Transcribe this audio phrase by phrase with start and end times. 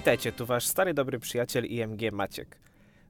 [0.00, 2.58] Witajcie, tu wasz stary dobry przyjaciel IMG Maciek.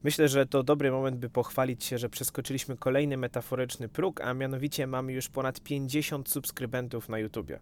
[0.02, 4.86] Myślę, że to dobry moment, by pochwalić się, że przeskoczyliśmy kolejny metaforyczny próg, a mianowicie
[4.86, 7.61] mamy już ponad 50 subskrybentów na YouTubie.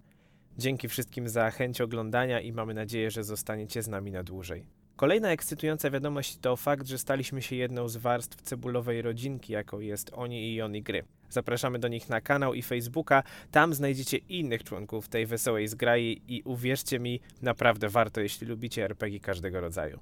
[0.58, 4.66] Dzięki wszystkim za chęć oglądania i mamy nadzieję, że zostaniecie z nami na dłużej.
[4.96, 10.10] Kolejna ekscytująca wiadomość to fakt, że staliśmy się jedną z warstw cebulowej rodzinki, jaką jest
[10.14, 11.04] Oni i Oni Gry.
[11.30, 16.42] Zapraszamy do nich na kanał i Facebooka, tam znajdziecie innych członków tej wesołej zgrai i
[16.42, 20.00] uwierzcie mi, naprawdę warto, jeśli lubicie RPG każdego rodzaju.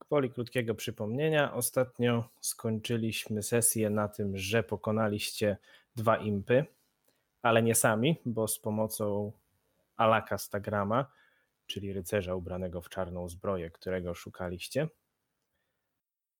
[0.08, 5.58] Gwoli krótkiego przypomnienia, ostatnio skończyliśmy sesję na tym, że pokonaliście
[5.96, 6.66] dwa impy,
[7.46, 9.32] ale nie sami, bo z pomocą
[9.98, 11.12] Alaka Stagrama,
[11.66, 14.88] czyli rycerza ubranego w czarną zbroję, którego szukaliście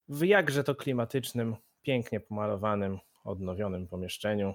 [0.10, 4.54] w jakże to klimatycznym, pięknie pomalowanym, odnowionym pomieszczeniu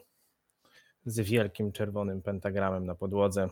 [1.04, 3.48] z wielkim czerwonym pentagramem na podłodze.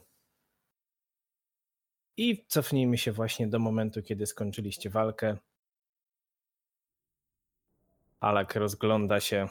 [2.17, 5.37] I cofnijmy się właśnie do momentu, kiedy skończyliście walkę.
[8.21, 9.49] Alak rozgląda się.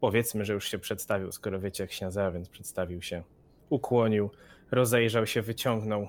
[0.00, 3.22] Powiedzmy, że już się przedstawił, skoro wiecie jak więc przedstawił się.
[3.70, 4.30] Ukłonił,
[4.70, 6.08] rozejrzał się, wyciągnął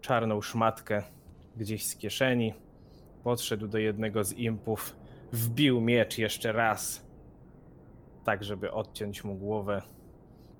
[0.00, 1.02] czarną szmatkę
[1.56, 2.54] gdzieś z kieszeni
[3.22, 4.96] podszedł do jednego z impów,
[5.32, 7.06] wbił miecz jeszcze raz,
[8.24, 9.82] tak żeby odciąć mu głowę.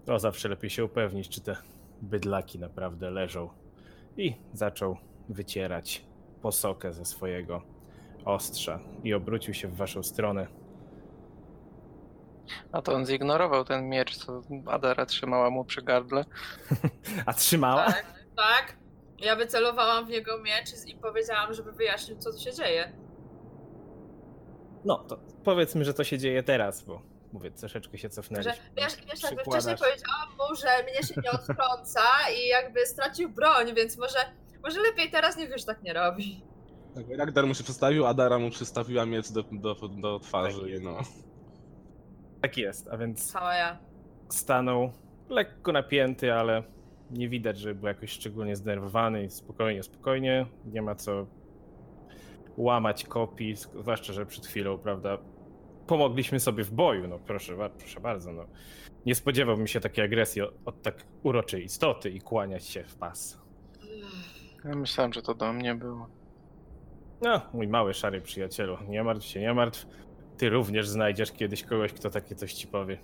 [0.07, 1.57] No zawsze lepiej się upewnić, czy te
[2.03, 3.49] bydlaki naprawdę leżą.
[4.17, 4.97] I zaczął
[5.29, 6.05] wycierać
[6.43, 7.63] posokę ze swojego
[8.25, 10.47] ostrza i obrócił się w waszą stronę.
[12.73, 16.25] A to on zignorował ten miecz, co Adara trzymała mu przy gardle.
[17.27, 17.85] A trzymała?
[17.85, 18.05] Tak,
[18.37, 18.77] tak.
[19.19, 22.93] Ja wycelowałam w niego miecz i powiedziałam, żeby wyjaśnił, co tu się dzieje.
[24.85, 27.03] No, to powiedzmy, że to się dzieje teraz, bo
[27.33, 28.53] mówię, troszeczkę się Że, cofnęliśmy.
[28.77, 32.01] wiesz, wiesz jakby wcześniej powiedziałam mu, że mnie się nie odtrąca
[32.37, 34.19] i jakby stracił broń, więc może,
[34.63, 36.45] może lepiej teraz nie wiesz, tak nie robi.
[36.95, 40.61] Tak, Ragnar mu się przedstawił, Adara mu przystawiła miecz do, do, do twarzy.
[40.61, 40.99] Tak i no.
[42.47, 43.79] Tak jest, a więc Cała ja.
[44.29, 44.93] stanął
[45.29, 46.63] lekko napięty, ale
[47.11, 50.47] nie widać, żeby był jakoś szczególnie zdenerwowany i spokojnie, spokojnie.
[50.67, 51.27] Nie ma co
[52.57, 55.19] łamać kopii, zwłaszcza, że przed chwilą, prawda,
[55.87, 58.47] pomogliśmy sobie w boju, no proszę, proszę bardzo, no.
[59.07, 63.41] Nie spodziewałbym się takiej agresji od, od tak uroczej istoty i kłaniać się w pas.
[64.65, 66.09] Ja myślałem, że to do mnie było.
[67.23, 69.87] No, mój mały szary przyjacielu, nie martw się, nie martw.
[70.39, 72.99] Ty również znajdziesz kiedyś kogoś, kto takie coś ci powie.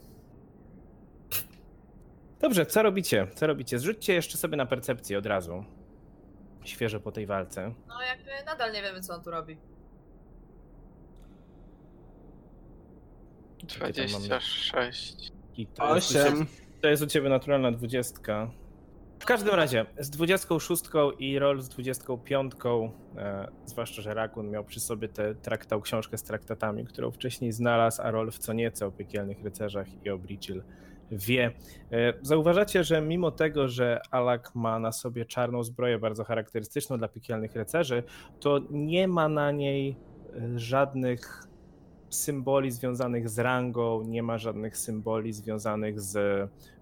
[2.40, 3.26] Dobrze, co robicie?
[3.34, 3.78] Co robicie?
[3.78, 5.64] Zrzućcie jeszcze sobie na percepcję od razu.
[6.64, 7.74] Świeżo po tej walce.
[7.88, 9.56] No jakby nadal nie wiemy, co on tu robi.
[13.78, 14.26] tam mamy?
[14.28, 15.32] 26.
[15.56, 16.46] I to, jest, u ciebie- Osiem.
[16.80, 18.50] to jest u ciebie naturalna dwudziestka.
[19.22, 20.84] W każdym razie, z 26
[21.18, 22.52] i roll z 25,
[23.16, 28.02] e, zwłaszcza, że Rakun miał przy sobie tę traktał, książkę z traktatami, którą wcześniej znalazł,
[28.02, 30.18] a roll w co nieco o piekielnych rycerzach i o
[31.12, 31.52] wie.
[31.92, 37.08] E, zauważacie, że mimo tego, że Alak ma na sobie czarną zbroję bardzo charakterystyczną dla
[37.08, 38.02] piekielnych rycerzy,
[38.40, 39.96] to nie ma na niej
[40.36, 41.51] e, żadnych
[42.14, 46.16] symboli związanych z rangą, nie ma żadnych symboli związanych z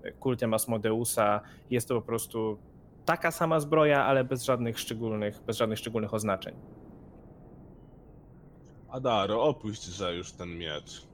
[0.03, 1.41] e, kultem Asmodeusa.
[1.71, 2.59] Jest to po prostu
[3.05, 6.55] taka sama zbroja, ale bez żadnych szczególnych, bez żadnych szczególnych oznaczeń.
[8.89, 11.07] Adaro, opuść że już ten miecz.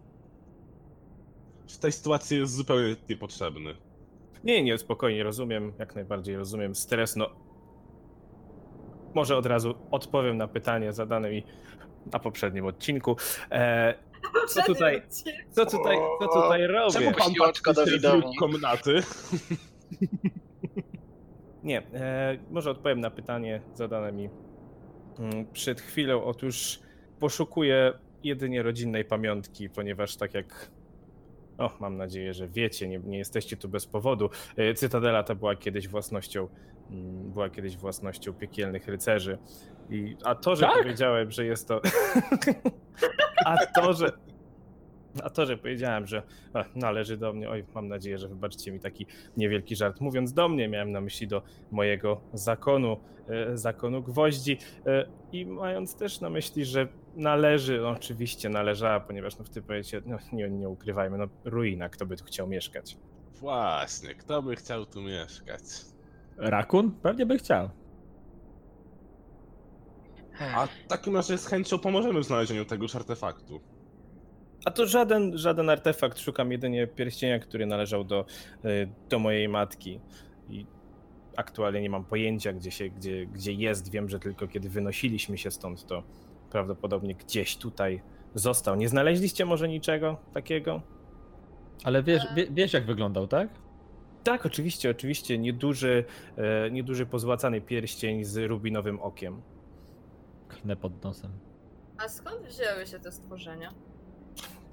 [1.69, 3.74] W tej sytuacji jest zupełnie niepotrzebny.
[4.44, 6.74] Nie, nie, spokojnie, rozumiem, jak najbardziej rozumiem.
[6.74, 7.30] Stres, no.
[9.14, 11.42] Może od razu odpowiem na pytanie zadane mi
[12.12, 13.16] na poprzednim odcinku.
[13.50, 13.94] E,
[14.49, 15.02] co tutaj,
[15.50, 16.93] co tutaj, co tutaj robię?
[16.93, 17.32] Czemu pan
[17.64, 19.00] patrzy róg komnaty?
[21.67, 24.28] Nie, e, może odpowiem na pytanie zadane mi
[25.19, 26.25] mm, przed chwilą.
[26.25, 26.81] Otóż
[27.20, 27.93] poszukuję
[28.25, 30.70] jedynie rodzinnej pamiątki, ponieważ tak jak.
[31.58, 34.31] O, mam nadzieję, że wiecie, nie, nie jesteście tu bez powodu.
[34.56, 36.49] E, Cytadela ta była kiedyś własnością,
[37.32, 39.38] była kiedyś własnością piekielnych rycerzy.
[39.90, 40.78] I, a to, że Tak?
[40.78, 41.80] powiedziałem, że jest to.
[43.46, 44.12] a to, że.
[45.22, 46.22] A to, że powiedziałem, że
[46.54, 49.06] e, należy do mnie, oj, mam nadzieję, że wybaczycie mi taki
[49.36, 50.00] niewielki żart.
[50.00, 52.96] Mówiąc do mnie, miałem na myśli do mojego zakonu,
[53.28, 59.38] e, zakonu gwoździ e, i mając też na myśli, że należy, no, oczywiście należała, ponieważ
[59.38, 62.96] no, w tym powiecie, no, nie, nie ukrywajmy, no ruina, kto by tu chciał mieszkać.
[63.34, 65.62] Właśnie, kto by chciał tu mieszkać?
[66.36, 66.90] Rakun?
[67.02, 67.70] Pewnie by chciał.
[70.54, 73.60] A w takim razie z chęcią pomożemy w znalezieniu tegoż artefaktu.
[74.64, 78.24] A to żaden, żaden artefakt, szukam jedynie pierścienia, który należał do,
[78.64, 78.68] e,
[79.08, 80.00] do mojej matki.
[80.48, 80.66] I
[81.36, 83.90] aktualnie nie mam pojęcia, gdzie, się, gdzie, gdzie jest.
[83.90, 86.02] Wiem, że tylko kiedy wynosiliśmy się stąd, to
[86.50, 88.02] prawdopodobnie gdzieś tutaj
[88.34, 88.76] został.
[88.76, 90.82] Nie znaleźliście może niczego takiego?
[91.84, 93.48] Ale wiesz, wie, wiesz jak wyglądał, tak?
[94.26, 95.38] Tak, oczywiście, oczywiście.
[95.38, 96.05] Nieduży,
[96.37, 99.43] e, nieduży pozłacany pierścień z rubinowym okiem.
[100.49, 101.31] Knę pod nosem.
[101.99, 103.75] A skąd wzięły się te stworzenia?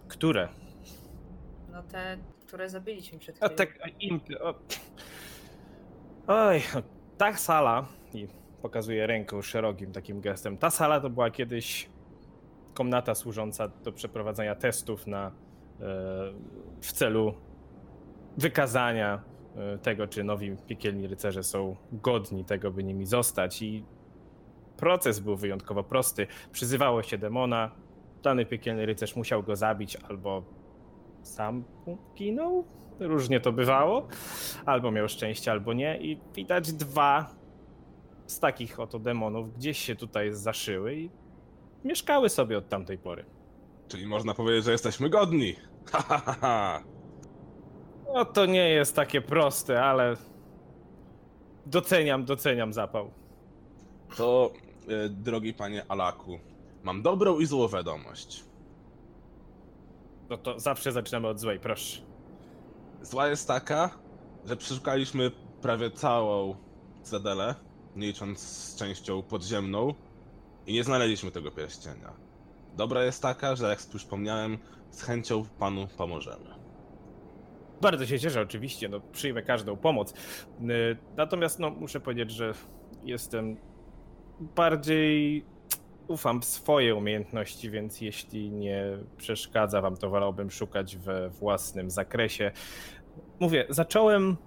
[0.07, 0.49] Które?
[1.71, 2.17] No te,
[2.47, 3.57] które zabiliśmy przed A chwilą.
[3.57, 4.41] tak, a impy.
[4.41, 4.55] O.
[6.27, 6.61] Oj,
[7.17, 8.27] ta sala, i
[8.61, 11.89] pokazuję ręką szerokim takim gestem, ta sala to była kiedyś
[12.73, 15.31] komnata służąca do przeprowadzania testów na, e,
[16.81, 17.33] w celu
[18.37, 19.32] wykazania
[19.81, 23.61] tego, czy nowi piekielni rycerze są godni tego, by nimi zostać.
[23.61, 23.83] I
[24.77, 26.27] proces był wyjątkowo prosty.
[26.51, 27.71] Przyzywało się demona,
[28.23, 30.43] dany piekielny rycerz musiał go zabić albo
[31.21, 31.63] sam
[32.15, 32.65] ginął.
[32.99, 34.07] Różnie to bywało.
[34.65, 35.97] Albo miał szczęście, albo nie.
[36.01, 37.35] I widać dwa
[38.25, 41.09] z takich oto demonów gdzieś się tutaj zaszyły i
[41.83, 43.25] mieszkały sobie od tamtej pory.
[43.87, 45.55] Czyli można powiedzieć, że jesteśmy godni.
[45.91, 46.92] Ha, ha, ha, ha.
[48.13, 50.17] No to nie jest takie proste, ale
[51.65, 53.11] doceniam, doceniam zapał.
[54.17, 54.51] To,
[54.87, 56.39] e, drogi panie Alaku,
[56.83, 58.43] mam dobrą i złą wiadomość.
[60.29, 62.01] No to zawsze zaczynamy od złej, proszę.
[63.01, 63.89] Zła jest taka,
[64.45, 65.31] że przeszukaliśmy
[65.61, 66.55] prawie całą
[67.03, 67.55] Cedelę,
[67.95, 69.93] nie licząc z częścią podziemną,
[70.67, 72.13] i nie znaleźliśmy tego pierścienia.
[72.77, 74.57] Dobra jest taka, że jak już wspomniałem,
[74.91, 76.62] z chęcią panu pomożemy.
[77.83, 80.11] Bardzo się cieszę, oczywiście, no, przyjmę każdą pomoc.
[80.11, 82.53] Y, Natomiast no, muszę powiedzieć, że
[83.03, 83.57] jestem
[84.39, 85.45] bardziej
[86.07, 88.85] ufam w swoje umiejętności, więc jeśli nie
[89.17, 92.51] przeszkadza wam, to wolałbym szukać we własnym zakresie.
[93.39, 94.37] Mówię, zacząłem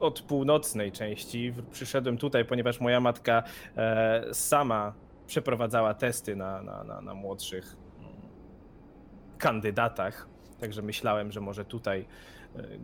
[0.00, 1.54] od północnej części.
[1.70, 3.42] Przyszedłem tutaj, ponieważ moja matka
[3.76, 4.94] e, sama
[5.26, 7.76] przeprowadzała testy na, na, na, na młodszych
[9.38, 10.28] kandydatach.
[10.60, 12.06] Także myślałem, że może tutaj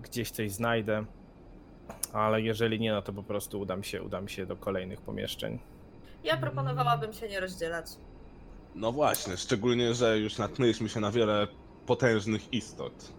[0.03, 1.05] gdzieś coś znajdę.
[2.13, 5.59] Ale jeżeli nie, no to po prostu udam się, udam się do kolejnych pomieszczeń.
[6.25, 7.87] Ja proponowałabym się nie rozdzielać.
[8.75, 11.47] No właśnie, szczególnie, że już natknęliśmy się na wiele
[11.87, 13.13] potężnych istot.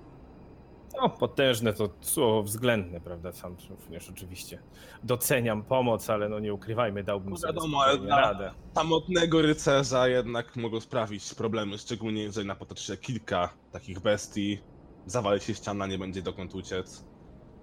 [1.02, 3.32] No, potężne to słowo względne, prawda?
[3.32, 4.60] Sam również oczywiście
[5.04, 8.52] doceniam pomoc, ale no nie ukrywajmy, dałbym No sobie wiadomo, ale- radę.
[8.76, 14.60] Samotnego rycerza jednak mogą sprawić problemy, szczególnie jeżeli napotoczy się kilka takich bestii,
[15.06, 17.04] zawali się ściana, nie będzie dokąd uciec.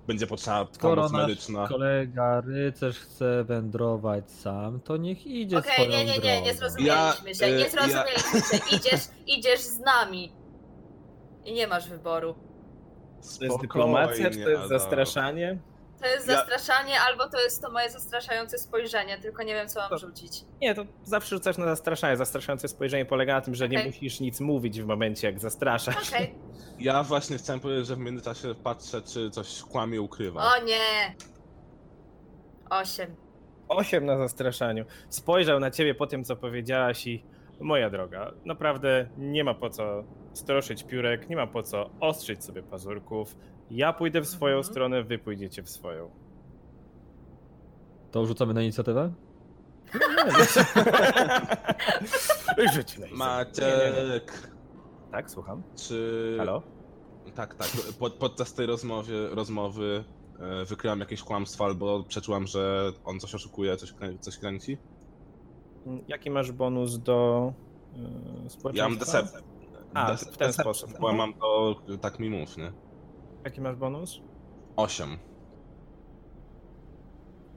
[0.07, 1.69] Będzie potrzeba Skoro pomoc nasz medyczna.
[1.69, 6.59] kolega rycerz chce wędrować sam, to niech idzie Okej, swoją nie, nie, nie, nie drogą.
[6.59, 8.77] zrozumieliśmy się, Ja, nie zrozumieliśmy się.
[8.77, 9.01] Idziesz,
[9.39, 10.33] idziesz z nami.
[11.45, 12.35] I nie masz wyboru.
[13.39, 15.59] To jest dyplomacja, czy to jest zastraszanie?
[16.01, 19.81] To jest Ja- zastraszanie, albo to jest to moje zastraszające spojrzenie, tylko nie wiem, co
[19.81, 20.33] mam To- rzucić.
[20.61, 22.17] Nie, to zawsze rzucasz na zastraszanie.
[22.17, 23.91] Zastraszające spojrzenie polega na tym, że nie Okej.
[23.91, 26.09] musisz nic mówić w momencie, jak zastraszasz.
[26.13, 26.35] Okej.
[26.79, 30.53] Ja właśnie chciałem powiedzieć, że w międzyczasie patrzę, czy coś kłamie, ukrywa.
[30.57, 31.15] O nie!
[32.71, 33.17] Osiem.
[33.69, 34.85] Osiem na zastraszaniu.
[35.09, 37.25] Spojrzał na ciebie po tym, co powiedziałaś i
[37.61, 42.63] moja droga, naprawdę nie ma po co stroszyć piórek, nie ma po co ostrzyć sobie
[42.63, 43.37] pazurków.
[43.71, 44.73] Ja pójdę w swoją Mhm.
[44.73, 46.11] stronę, wy pójdziecie w swoją.
[48.11, 49.13] To rzucamy na inicjatywę?
[52.75, 53.07] Rzuć na.
[53.13, 54.49] Maciek,
[55.13, 55.63] Tak, słucham.
[55.77, 56.35] czy...
[56.39, 56.63] Halo?
[57.35, 57.69] Tak, tak.
[57.99, 60.05] Pod, podczas tej rozmowy, rozmowy
[60.41, 64.79] e, wykryłam jakieś kłamstwo albo przeczułam, że on coś oszukuje, coś, coś kręci.
[66.09, 67.53] Jaki masz bonus do
[67.97, 68.03] yy,
[68.45, 68.89] Ja społeczeństwa?
[68.89, 69.39] mam decepcję.
[69.95, 70.91] A, w ten sposób.
[71.01, 72.73] Bo mam to, tak mi mów, nie?
[73.49, 74.21] Jaki masz bonus?
[74.77, 75.19] Osiem.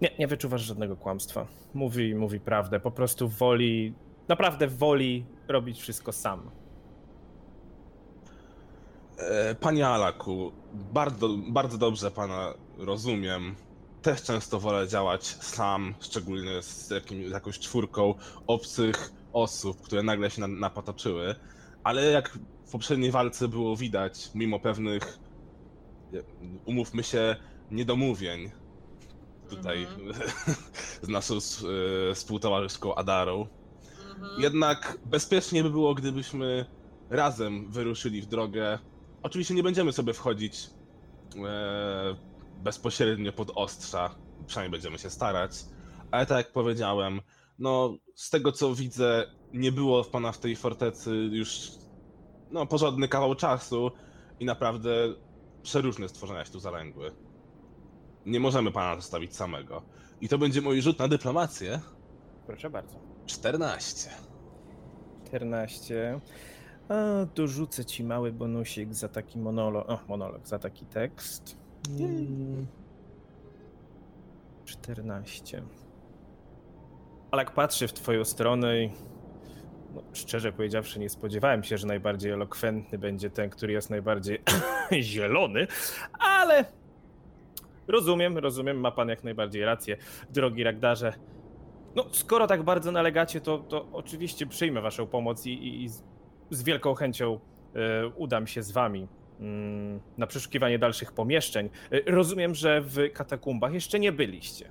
[0.01, 1.47] Nie, nie wyczuwasz żadnego kłamstwa.
[1.73, 2.79] Mówi, mówi prawdę.
[2.79, 3.93] Po prostu woli,
[4.27, 6.51] naprawdę woli robić wszystko sam.
[9.17, 13.55] E, Panie Alaku, bardzo, bardzo dobrze pana rozumiem.
[14.01, 18.13] Też często wolę działać sam, szczególnie z jakim, jakąś czwórką
[18.47, 21.35] obcych osób, które nagle się na, napotoczyły.
[21.83, 22.29] Ale jak
[22.65, 25.19] w poprzedniej walce było widać, mimo pewnych,
[26.65, 27.35] umówmy się,
[27.71, 28.51] niedomówień
[29.49, 29.87] tutaj
[31.01, 31.39] z naszą e,
[32.15, 33.47] współtowarzyszką Adarą,
[34.21, 34.41] Mhm.
[34.41, 36.65] jednak bezpiecznie by było, gdybyśmy
[37.09, 38.79] razem wyruszyli w drogę.
[39.23, 40.69] Oczywiście nie będziemy sobie wchodzić
[41.47, 42.15] e,
[42.63, 44.15] bezpośrednio pod ostrza,
[44.47, 45.51] przynajmniej będziemy się starać,
[46.11, 47.21] ale tak jak powiedziałem,
[47.59, 51.71] no z tego co widzę, nie było w pana w tej fortecy już
[52.51, 53.91] no porządny kawał czasu
[54.39, 54.91] i naprawdę
[55.63, 57.11] przeróżne stworzenia się tu zalęgły.
[58.25, 59.81] Nie możemy pana zostawić samego.
[60.21, 61.79] I to będzie mój rzut na dyplomację.
[62.47, 62.99] Proszę bardzo.
[63.25, 64.09] 14.
[65.27, 66.19] 14.
[66.89, 69.89] A, dorzucę ci mały bonusik za taki monolog.
[69.89, 71.57] O, monolog, za taki tekst.
[71.99, 72.67] Mm.
[74.65, 75.63] 14.
[77.31, 78.91] Alek patrzy w twoją stronę i
[79.95, 84.41] no, szczerze powiedziawszy, nie spodziewałem się, że najbardziej elokwentny będzie ten, który jest najbardziej
[85.01, 85.67] zielony,
[86.19, 86.65] ale
[87.87, 89.97] rozumiem, rozumiem, ma pan jak najbardziej rację,
[90.29, 91.13] drogi Ragdarze.
[91.95, 96.03] No, skoro tak bardzo nalegacie, to, to oczywiście przyjmę waszą pomoc i, i, z,
[96.49, 97.39] z wielką chęcią
[97.75, 99.07] e, udam się z wami
[99.39, 101.69] mm, na przeszukiwanie dalszych pomieszczeń.
[101.91, 104.69] E, rozumiem, że w katakumbach jeszcze nie byliście.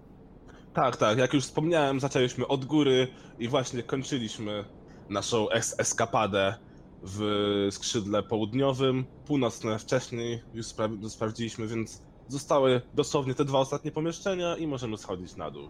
[0.73, 3.09] Tak, tak, jak już wspomniałem, zaczęliśmy od góry
[3.39, 4.65] i właśnie kończyliśmy
[5.11, 6.55] naszą es eskapadę
[7.03, 9.05] w skrzydle południowym.
[9.27, 15.37] Północne wcześniej już spra sprawdziliśmy, więc zostały dosłownie te dwa ostatnie pomieszczenia i możemy schodzić
[15.37, 15.69] na dół.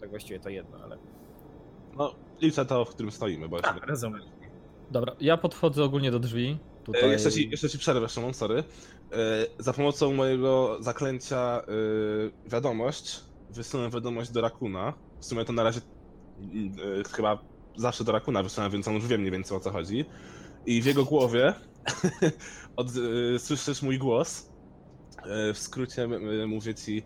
[0.00, 0.98] Tak właściwie to jedno, ale.
[1.96, 3.64] No, liczę to, w którym stoimy, bo.
[3.64, 4.22] A, rozumiem.
[4.90, 6.58] Dobra, ja podchodzę ogólnie do drzwi.
[6.82, 7.10] E, Tutaj...
[7.10, 8.64] Jeszcze ci, jeszcze ci przerwę, Szymon, sorry.
[9.12, 9.14] E,
[9.58, 11.62] Za pomocą mojego zaklęcia
[12.46, 14.94] e, wiadomość wysyłam wiadomość do Rakuna.
[15.20, 17.38] W sumie to na razie e, chyba
[17.78, 20.04] zawsze do Rakuna wysyłam, więc on już wie mniej więcej o co chodzi.
[20.66, 21.54] I w jego głowie
[22.76, 22.88] od,
[23.34, 24.50] e, słyszysz mój głos.
[25.24, 27.02] E, W skrócie e, mówię ci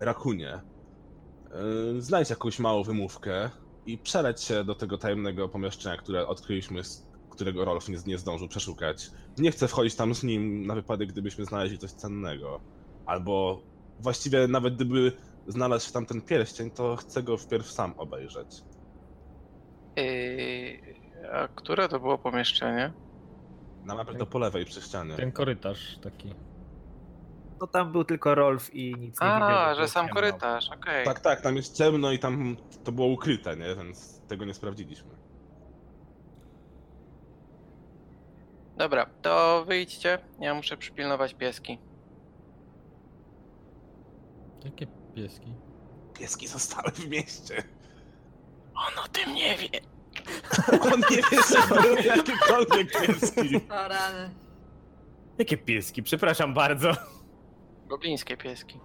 [0.00, 0.50] Rakunie.
[0.54, 0.62] e,
[1.98, 3.50] Znajdź jakąś małą wymówkę
[3.86, 6.82] i przeleć się do tego tajemnego pomieszczenia, które odkryliśmy
[7.30, 9.10] którego Rolf nie, nie zdążył przeszukać.
[9.38, 12.60] Nie chcę wchodzić tam z nim na wypadek, gdybyśmy znaleźli coś cennego.
[13.06, 13.62] Albo
[14.00, 15.12] właściwie nawet gdyby
[15.48, 18.62] znalazł się tam ten pierścień, to chcę go wpierw sam obejrzeć.
[19.96, 20.94] Yy,
[21.32, 22.92] a które to było pomieszczenie?
[23.84, 25.16] Na mapie to po lewej przy ścianie.
[25.16, 26.34] Ten korytarz taki.
[27.60, 29.26] No tam był tylko Rolf i nic nie.
[29.26, 30.14] A, że sam ciemno.
[30.20, 31.04] korytarz, okej.
[31.04, 33.74] Tak, tak, tam jest ciemno i tam to było ukryte, nie?
[33.76, 35.10] Więc tego nie sprawdziliśmy.
[38.76, 40.18] Dobra, to wyjdźcie.
[40.40, 41.78] Ja muszę przypilnować pieski.
[44.64, 45.54] Jakie pieski?
[46.14, 47.62] Pieski zostały w mieście.
[48.74, 49.68] On o tym nie wie.
[50.92, 53.56] On nie wie, że były jakiekolwiek pieski.
[53.70, 54.30] O rany.
[55.38, 56.92] Jakie pieski, przepraszam bardzo.
[57.88, 58.80] Goblińskie pieski.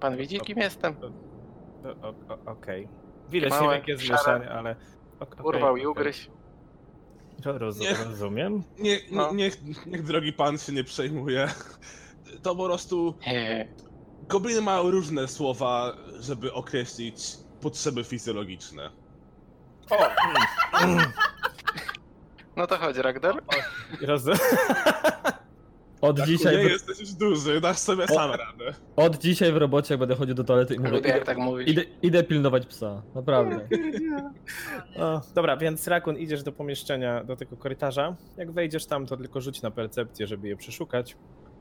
[0.00, 0.96] Pan widzi, kim jestem?
[1.84, 2.88] O- o- o- Okej.
[3.30, 4.06] Widać Małe, niewielkie szare.
[4.06, 4.76] zmieszanie, ale.
[5.20, 5.86] ok- okej, Urwał i okej.
[5.86, 6.30] ugryź.
[7.44, 7.94] Ro- Roz, Nie.
[8.04, 8.62] rozumiem.
[8.78, 9.32] Nie, nie, No.
[9.34, 11.48] niech, niech drogi pan się nie przejmuje.
[12.42, 13.68] To po prostu Nie.
[14.28, 17.16] Gobliny mają różne słowa, żeby określić
[17.60, 18.90] potrzeby fizjologiczne.
[19.90, 20.08] O,
[20.84, 21.04] mm,
[22.56, 23.34] No to chodź, Ragdar.
[26.00, 28.74] Od Jak dzisiaj, nie w, jesteś już duży, dasz sobie sam radę.
[28.96, 31.38] od dzisiaj w robocie, jak będę chodził do toalety i mówię, Lubię jak idę, tak
[31.38, 31.68] mówisz.
[31.68, 33.02] idę, idę pilnować psa.
[33.14, 33.68] Naprawdę.
[34.96, 38.16] o, dobra, więc Rakun idziesz do pomieszczenia, do tego korytarza.
[38.36, 41.16] Jak wejdziesz tam, to tylko rzuć na percepcję, żeby je przeszukać.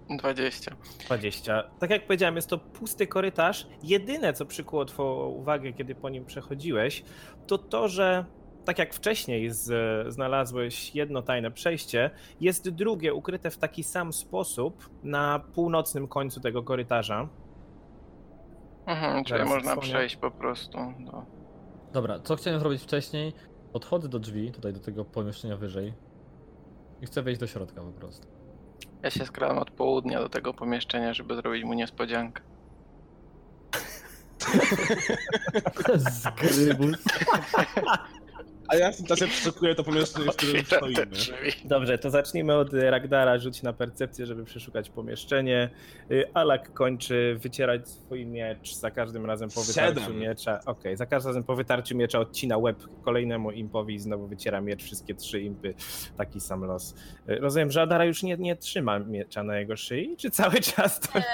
[0.10, 0.76] 20.
[1.06, 1.64] 20.
[1.80, 3.68] Tak jak powiedziałem, jest to pusty korytarz.
[3.84, 7.04] Jedyne, co przykuło Twoją uwagę, kiedy po nim przechodziłeś,
[7.48, 8.26] to to, że
[8.66, 9.74] tak jak wcześniej z,
[10.14, 12.10] znalazłeś jedno tajne przejście,
[12.42, 17.30] jest drugie ukryte w taki sam sposób na północnym końcu tego korytarza.
[18.86, 19.82] Mhm, czyli można odsłonię.
[19.82, 20.78] przejść po prostu.
[21.00, 21.26] Do...
[21.94, 23.34] Dobra, co chciałem zrobić wcześniej?
[23.74, 25.94] Podchodzę do drzwi, tutaj do tego pomieszczenia wyżej.
[27.02, 28.41] I chcę wejść do środka po prostu.
[29.04, 32.42] Ja się skradam od południa do tego pomieszczenia, żeby zrobić mu niespodziankę.
[36.22, 36.98] Zgrybus.
[38.72, 41.06] A ja w tym czasie przeszukuję to pomieszczenie, w którym stoimy.
[41.66, 43.38] Dobrze, to zacznijmy od Ragdara.
[43.40, 45.70] Rzuć na percepcję, żeby przeszukać pomieszczenie.
[46.12, 50.20] Y, Alak kończy wycierać swój miecz za każdym razem po wytarciu Siedem.
[50.20, 50.60] miecza.
[50.66, 54.84] Okej, za każdym razem po wytarciu miecza odcina łeb kolejnemu impowi i znowu wyciera miecz.
[54.84, 55.74] Wszystkie trzy impy.
[56.18, 56.96] Taki sam los.
[57.30, 61.00] Y, Rozumiem, że Adara już nie, nie trzyma miecza na jego szyi, czy cały czas
[61.00, 61.20] to...
[61.20, 61.26] Nie.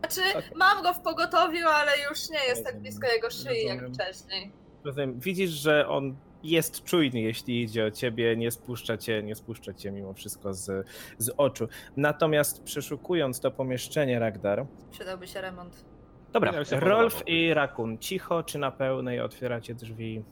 [0.00, 0.20] Znaczy,
[0.56, 4.52] mam go w pogotowiu, ale już nie jest tak blisko jego szyi jak wcześniej.
[4.86, 5.20] Rozumiem.
[5.20, 9.92] Widzisz, że on jest czujny, jeśli idzie o ciebie, nie spuszcza cię, nie spuszcza cię
[9.92, 10.86] mimo wszystko z,
[11.18, 11.68] z oczu.
[11.96, 15.84] Natomiast przeszukując to pomieszczenie, Ragdar, Przydałby się remont.
[16.32, 20.24] Dobra, Ja się podoba Rolf i Rakun, cicho czy na pełnej otwieracie drzwi?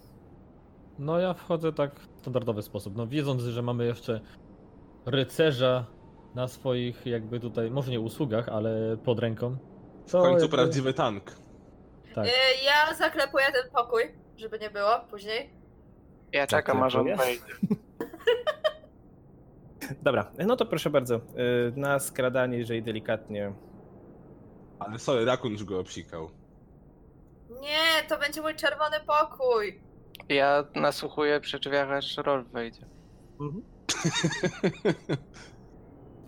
[0.99, 2.97] No ja wchodzę tak w standardowy sposób.
[2.97, 4.21] No wiedząc, że mamy jeszcze
[5.07, 5.87] rycerza
[6.35, 9.57] na swoich jakby tutaj, może nie usługach, ale pod ręką.
[10.07, 11.25] W To końcu jakby- prawdziwy tank.
[12.15, 12.27] Tak.
[12.27, 12.31] Y,
[12.67, 14.03] Ja zaklepuję ten pokój,
[14.37, 15.51] żeby nie było później.
[16.33, 17.45] Ja czekam aż on wejdzie.
[20.03, 21.21] Dobra, no to proszę bardzo, y,
[21.77, 23.53] na skradanie, jeżeli delikatnie.
[24.79, 26.31] Ale sorry, Rakun już go obsikał.
[27.61, 29.81] Nie, to będzie mój czerwony pokój.
[30.29, 32.87] Ja nasłuchuję przy drzwiach, aż Rolf wejdzie.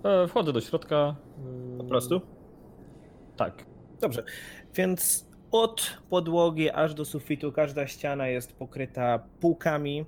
[0.05, 1.17] E, Wchodzę do środka.
[1.79, 2.21] Po prostu?
[3.37, 3.65] Tak.
[4.01, 4.25] Dobrze,
[4.75, 10.05] więc od podłogi aż do sufitu każda ściana jest pokryta półkami.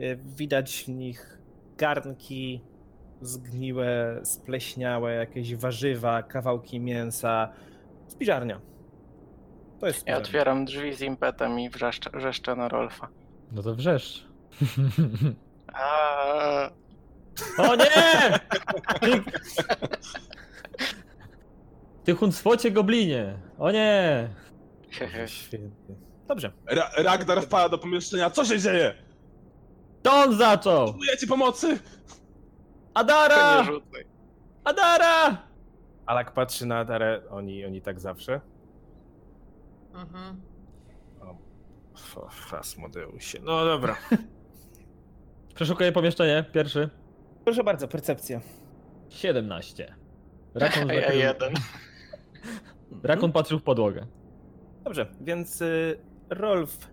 [0.00, 1.38] Y, Widać w nich
[1.78, 2.60] garnki
[3.20, 7.48] zgniłe, spleśniałe, jakieś warzywa, kawałki mięsa.
[8.08, 8.60] Spiżarnia.
[9.80, 13.08] To jest Ja otwieram drzwi z impetem i wrzeszczę, wrzeszczę na Rolfa.
[13.52, 14.26] No to wrzeszcz.
[15.74, 16.70] Aaaa.
[17.58, 18.38] O nie!
[19.00, 19.22] Ty,
[22.04, 23.34] Ty huncwocie goblinie!
[23.58, 24.28] O nie!
[25.26, 25.70] Świetnie.
[26.28, 26.52] Dobrze.
[26.66, 28.30] Ra Ragnar wpada do pomieszczenia.
[28.30, 28.94] Co się dzieje?
[30.02, 30.84] To on zaczął!
[30.86, 31.78] Potrzebujecie pomocy?
[32.94, 33.58] Adara!
[33.60, 34.04] Nie rzucaj.
[34.64, 35.42] Adara!
[36.06, 38.40] Alak patrzy na Adarę, oni, oni tak zawsze.
[39.94, 40.40] Mhm.
[41.20, 43.38] O, Fasmodeusie.
[43.42, 43.96] No dobra.
[45.54, 46.90] Przeszukuję pomieszczenie, pierwszy.
[47.44, 48.40] Proszę bardzo, percepcja.
[49.08, 49.94] 17.
[50.54, 51.54] Rakon, ja zakrył- jeden.
[53.02, 54.06] Rakon patrzył w podłogę.
[54.84, 55.98] Dobrze, więc y,
[56.30, 56.90] Rolf,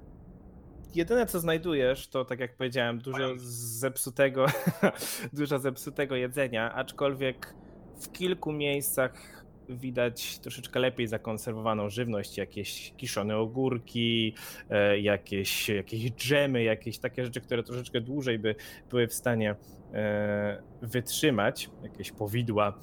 [0.96, 3.34] jedyne co znajdujesz, to tak jak powiedziałem, dużo
[3.80, 4.46] zepsutego,
[5.34, 7.54] dużo zepsutego jedzenia, aczkolwiek
[8.02, 14.36] w kilku miejscach widać troszeczkę lepiej zakonserwowaną żywność, jakieś kiszone ogórki,
[14.70, 18.56] e, jakieś, jakieś dżemy, jakieś takie rzeczy, które troszeczkę dłużej by
[18.90, 19.56] były w stanie
[19.94, 22.80] e, wytrzymać, jakieś powidła,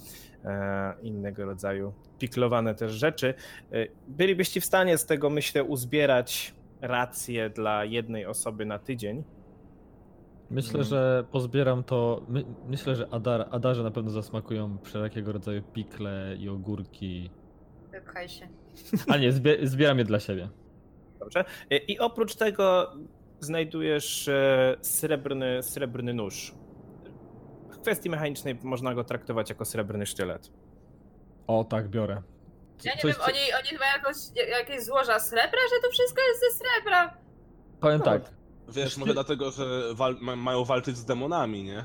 [1.03, 3.35] innego rodzaju piklowane też rzeczy.
[3.73, 9.25] E, Bylibyście w stanie z tego, myślę, uzbierać rację dla jednej osoby na tydzień.
[10.51, 10.85] Myślę, Mm.
[10.85, 12.23] że pozbieram to.
[12.29, 17.31] My, myślę, że Adar, Adarze na pewno zasmakują wszelkiego rodzaju pikle i ogórki.
[17.93, 18.49] Wypchaj się.
[19.09, 20.49] A nie, zbie, zbieram je dla siebie.
[21.19, 21.45] Dobrze?
[21.71, 22.93] E, I oprócz tego
[23.41, 26.55] znajdujesz e, srebrny, srebrny nóż.
[27.87, 30.51] W kwestii mechanicznej można go traktować jako srebrny sztylet.
[31.47, 32.23] O, tak, biorę.
[32.85, 34.17] Ja nie Coś, wiem, co- oni, oni mają jakąś,
[34.59, 37.15] jakieś złoża srebra, że to wszystko jest ze srebra.
[37.81, 38.05] Powiem No.
[38.05, 38.23] tak.
[38.69, 41.85] Wiesz, może dlatego, że wal ma mają walczyć z demonami, nie?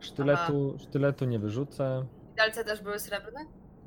[0.00, 2.06] Sztyletu, sztyletu nie wyrzucę.
[2.36, 3.40] Dalce też były srebrne?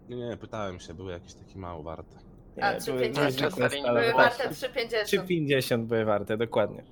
[0.09, 2.17] Nie, nie, pytałem się, były jakieś takie mało warte.
[2.61, 3.57] A, Nie, trzy były pięćdziesiąt.
[3.57, 5.03] niezwykle Były warte 3,50.
[5.05, 6.83] 3,50 były warte, dokładnie.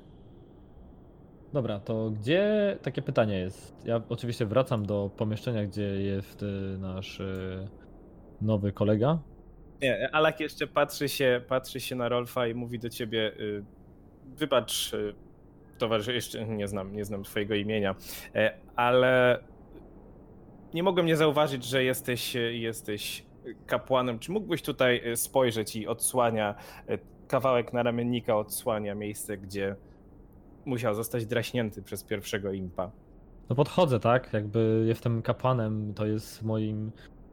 [1.54, 3.76] Dobra, to gdzie takie pytanie jest?
[3.86, 7.68] Ja oczywiście wracam do pomieszczenia, gdzie jest y, nasz y,
[8.42, 9.20] nowy kolega.
[9.82, 13.64] Nie, Alak jeszcze patrzy się, patrzy się na Rolfa i mówi do ciebie, y,
[14.38, 14.92] wybacz,
[15.78, 17.96] towarzyszu, jeszcze nie znam, nie znam twojego imienia,
[18.36, 19.40] e, ale
[20.74, 23.26] nie mogłem nie zauważyć, że jesteś, jesteś
[23.66, 24.20] kapłanem.
[24.20, 26.56] Czy mógłbyś tutaj spojrzeć i odsłania,
[26.90, 29.76] y, kawałek naramiennika odsłania miejsce, gdzie
[30.66, 32.92] musiał zostać draśnięty przez pierwszego impa.
[33.50, 34.34] No podchodzę, tak?
[34.34, 36.92] Jakby jestem kapłanem, to jest w moim.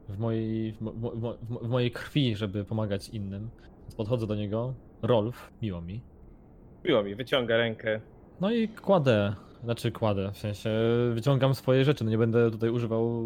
[0.09, 3.49] W mojej, w, mo, w, mo, w mo- w mojej krwi, żeby pomagać innym.
[3.81, 4.73] Więc podchodzę do niego.
[5.01, 6.01] Rolf, miło mi.
[6.85, 8.01] Miło mi, wyciąga rękę.
[8.41, 10.69] No i kładę, znaczy kładę, w sensie
[11.13, 13.23] wyciągam swoje rzeczy, no nie będę tutaj używał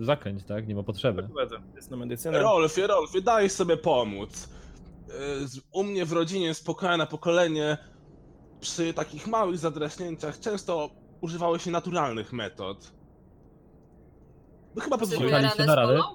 [0.00, 0.68] y, zaklęć, tak?
[0.68, 1.22] Nie ma potrzeby.
[1.34, 2.38] Bardzo, jest na medycynę.
[2.38, 4.48] Rolfie, Rolfie, daj sobie pomóc.
[5.44, 7.78] Z- U mnie w rodzinie spokojne pokolenie
[8.64, 12.92] przy takich małych zadraśnięciach często używało się naturalnych metod.
[14.74, 15.20] No chyba pozwolę.
[15.20, 15.42] Słuchaj.
[15.42, 16.14] Wybierane na kolą?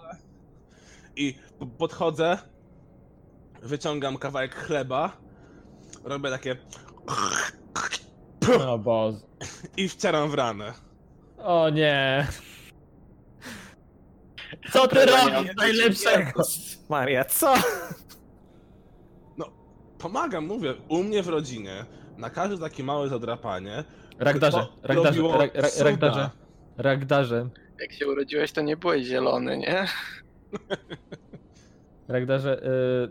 [1.16, 2.38] I p- podchodzę,
[3.62, 5.18] wyciągam kawałek chleba,
[6.04, 6.58] robię takie
[8.68, 9.18] O Boże.
[9.78, 10.74] i wcieram w ranę.
[11.38, 12.28] O nie.
[14.72, 16.44] Co ty robisz najlepszego?
[16.90, 17.54] Maria, co?
[19.98, 21.86] Pomagam, mówię, u mnie w rodzinie,
[22.20, 23.84] na każde takie małe zadrapanie,
[24.20, 25.84] Ragdarze, ragdarze, robiło ra, ra, cuda.
[25.84, 26.30] ragdarze,
[26.78, 27.50] ragdarze,
[27.82, 29.86] Jak się urodziłeś, to nie byłeś zielony, nie?
[32.08, 32.64] ragdarze.
[32.64, 33.10] Y...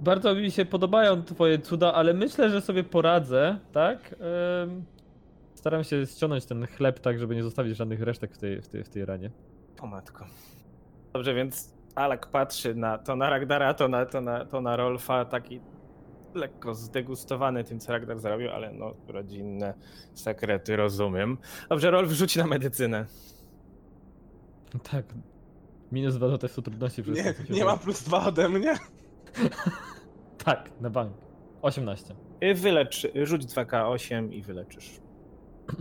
[0.00, 4.14] bardzo mi się podobają twoje cuda, ale myślę, że sobie poradzę, tak?
[5.54, 8.84] Staram się ściągnąć ten chleb tak, żeby nie zostawić żadnych resztek w tej, w tej,
[8.84, 9.30] w tej ranie.
[9.80, 10.26] O matko.
[11.12, 15.24] Dobrze, więc Alak patrzy na to na Ragdara, to na, to na, to na Rolfa,
[15.24, 15.60] taki
[16.34, 19.74] lekko zdegustowany tym, co Ragdar zrobił, ale no, rodzinne
[20.14, 21.38] sekrety rozumiem.
[21.68, 23.06] Dobrze, Rolf rzuci na medycynę.
[24.90, 25.04] Tak.
[25.92, 27.02] Minus dwa do testu trudności.
[27.02, 28.74] przez Nie, nie ma plus dwa ode mnie?
[30.44, 31.12] Tak, na bank.
[31.62, 32.14] 18.
[32.42, 35.00] Y, Wylecz, rzuć 2K8 i wyleczysz.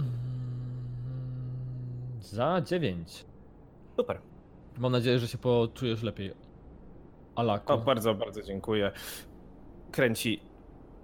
[2.22, 3.26] Za 9.
[3.98, 4.22] Super.
[4.78, 6.34] Mam nadzieję, że się poczujesz lepiej.
[7.36, 7.74] Alako.
[7.74, 8.92] O, bardzo, bardzo dziękuję.
[9.92, 10.42] Kręci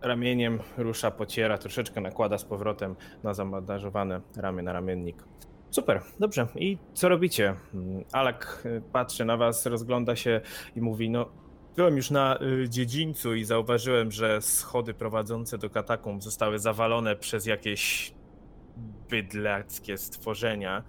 [0.01, 5.23] ramieniem, rusza, pociera, troszeczkę nakłada z powrotem na zabandażowane ramię na ramiennik.
[5.71, 6.47] Super, dobrze.
[6.55, 7.55] I co robicie?
[7.73, 10.41] Mm, Alek y, patrzy na was, rozgląda się
[10.75, 11.29] i mówi, no
[11.75, 17.45] byłem już na y, dziedzińcu i zauważyłem, że schody prowadzące do katakumb zostały zawalone przez
[17.45, 18.13] jakieś
[19.09, 20.83] bydlackie stworzenia.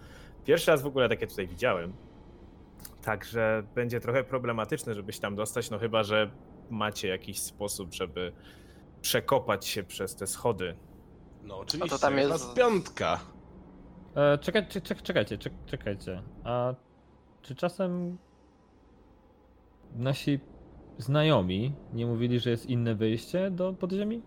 [0.45, 1.93] Pierwszy raz w ogóle takie tutaj widziałem.
[3.03, 6.31] Także będzie trochę problematyczne, żeby się tam dostać, no chyba, że
[6.71, 8.33] macie jakiś sposób, żeby
[9.01, 10.77] przekopać się przez te schody.
[11.43, 13.21] No oczywiście, to tam jest- jest piątka.
[14.17, 16.23] E, czekaj, czek, czek, czekajcie, czek, czekajcie.
[16.45, 16.75] A
[17.43, 18.19] czy czasem
[19.95, 20.41] nasi
[20.99, 24.23] znajomi nie mówili, że jest inne wyjście do podziemi?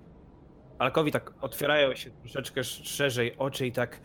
[0.79, 4.01] Alkowi tak otwierają się troszeczkę sz- szerzej oczy i tak.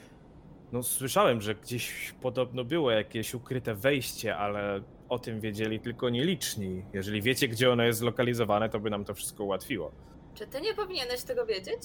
[0.72, 6.84] No, słyszałem, że gdzieś podobno było jakieś ukryte wejście, ale o tym wiedzieli tylko nieliczni.
[6.92, 9.92] Jeżeli wiecie, gdzie ono jest zlokalizowane, to by nam to wszystko ułatwiło.
[10.34, 11.82] Czy ty nie powinieneś tego wiedzieć?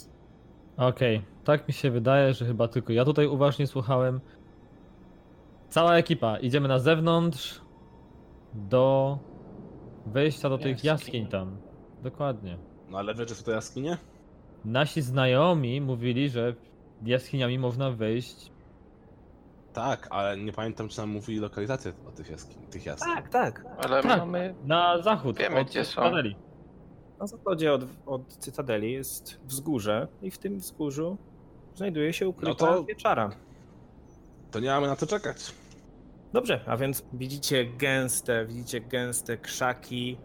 [0.78, 4.22] Okej, tak mi się wydaje, że chyba tylko ja tutaj uważnie słuchałem.
[5.70, 7.62] Cała ekipa, idziemy na zewnątrz
[8.54, 9.18] do
[10.06, 11.28] wejścia do tych Jaskiń.
[11.28, 11.58] tam.
[12.04, 12.58] Dokładnie.
[12.90, 13.98] No ale wiesz, że są to jaskinie?
[14.66, 16.56] Nasi znajomi mówili, że
[17.06, 18.52] jaskiniami można wejść.
[19.74, 22.62] Tak, ale nie pamiętam, czy nam mówili lokalizację o tych jaskiń.
[22.68, 23.14] Tych jaskiń.
[23.32, 23.66] tak.
[23.78, 24.20] Ale Tak.
[24.20, 24.56] mamy...
[24.66, 25.92] Na zachód Wiemy, od gdzie są.
[25.92, 26.36] Cytadeli.
[27.20, 31.18] Na zachodzie od, od Cytadeli jest wzgórze i w tym wzgórzu
[31.76, 33.30] znajduje się ukryta No to- pieczara.
[34.52, 35.38] To nie mamy na to czekać.
[36.34, 40.18] Dobrze, a więc widzicie gęste, widzicie gęste krzaki.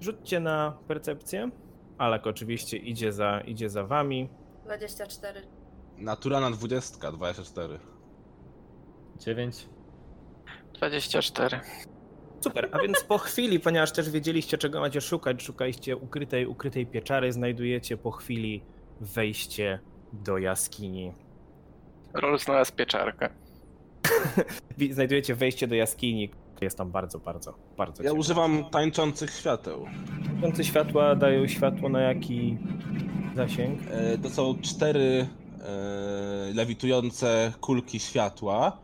[0.00, 1.50] Rzućcie na percepcję.
[1.98, 4.28] Alek oczywiście idzie za, idzie za wami.
[4.64, 5.42] 24.
[5.98, 7.78] Naturalna dwudziestka, 24.
[9.18, 9.68] 9.
[10.74, 11.60] 24.
[12.40, 17.32] Super, a więc po chwili, ponieważ też wiedzieliście czego macie szukać, szukaliście ukrytej, ukrytej pieczary,
[17.32, 18.62] znajdujecie po chwili
[19.00, 19.78] wejście
[20.12, 21.12] do jaskini.
[22.14, 23.28] Rol znalazł pieczarkę.
[24.90, 26.30] Znajdujecie wejście do jaskini.
[26.60, 29.86] Jest tam bardzo, bardzo, bardzo Ja używam tańczących świateł.
[30.30, 32.58] Tańczące światła dają światło na jaki
[33.36, 33.80] zasięg?
[33.90, 35.26] E, To są cztery
[35.60, 38.78] e, lewitujące kulki światła.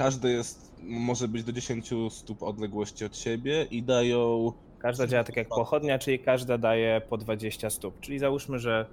[0.00, 5.36] Każde jest, może być do 10 stóp odległości od siebie i dają Każda działa tak
[5.36, 8.00] jak pochodnia, czyli każda daje po 20 stóp.
[8.00, 8.86] Czyli załóżmy, że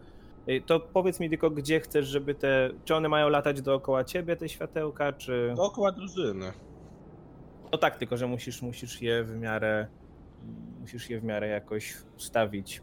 [0.49, 2.69] y, to powiedz mi tylko, gdzie chcesz, żeby te.
[2.85, 5.53] Czy one mają latać dookoła ciebie, te światełka, czy.
[5.55, 6.51] dookoła drużyny.
[7.71, 9.87] No tak, tylko że musisz, musisz je w miarę.
[10.79, 12.81] Musisz je w miarę jakoś ustawić.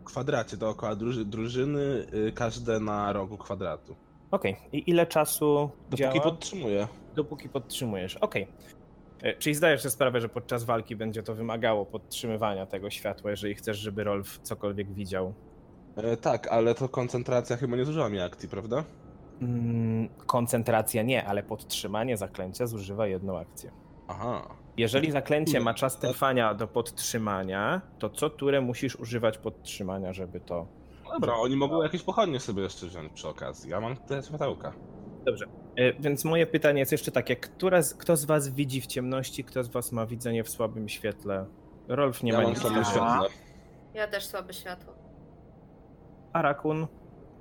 [0.00, 3.96] W kwadracie dookoła druży, drużyny, y, każde na rogu kwadratu.
[4.30, 6.20] Okej, i ile czasu Dopóki działa?
[6.20, 6.88] podtrzymuję.
[7.14, 8.16] Dopóki podtrzymujesz.
[8.16, 8.46] Okej.
[9.22, 13.54] E, Czyli zdajesz sobie sprawę, że podczas walki będzie to wymagało podtrzymywania tego światła, jeżeli
[13.54, 15.34] chcesz, żeby Rolf cokolwiek widział.
[15.96, 18.84] E, tak, ale to koncentracja chyba nie zużyła mi akcji, prawda?
[19.42, 23.70] Mm, koncentracja nie, ale podtrzymanie zaklęcia zużywa jedną akcję.
[24.08, 24.48] Aha.
[24.76, 30.66] Jeżeli zaklęcie ma czas trwania do podtrzymania, to co turę musisz używać podtrzymania, żeby to.
[31.12, 33.70] Dobra, oni mogą jakieś pochodnie sobie jeszcze wziąć przy okazji.
[33.70, 34.72] Ja mam te światełka.
[35.24, 35.44] Dobrze.
[35.76, 39.44] E, Więc moje pytanie jest jeszcze takie: która z, kto z Was widzi w ciemności,
[39.44, 41.46] kto z Was ma widzenie w słabym świetle?
[41.88, 42.64] Rolf nie ja ma mam nic.
[42.64, 43.28] nie świetle.
[43.94, 44.92] Ja też słabe światło.
[46.32, 46.86] A Rakun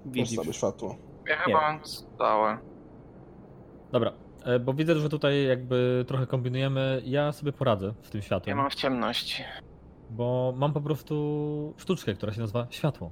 [0.06, 0.36] widzi.
[0.36, 0.96] sobie światło.
[1.28, 2.58] Ja chyba mam stałe.
[3.92, 4.14] Dobra,
[4.46, 7.02] e, bo widzę, że tutaj jakby trochę kombinujemy.
[7.06, 9.44] Ja sobie poradzę w tym Ja światłem, mam w ciemności.
[10.10, 13.12] bo mam po prostu sztuczkę, która się nazywa światło.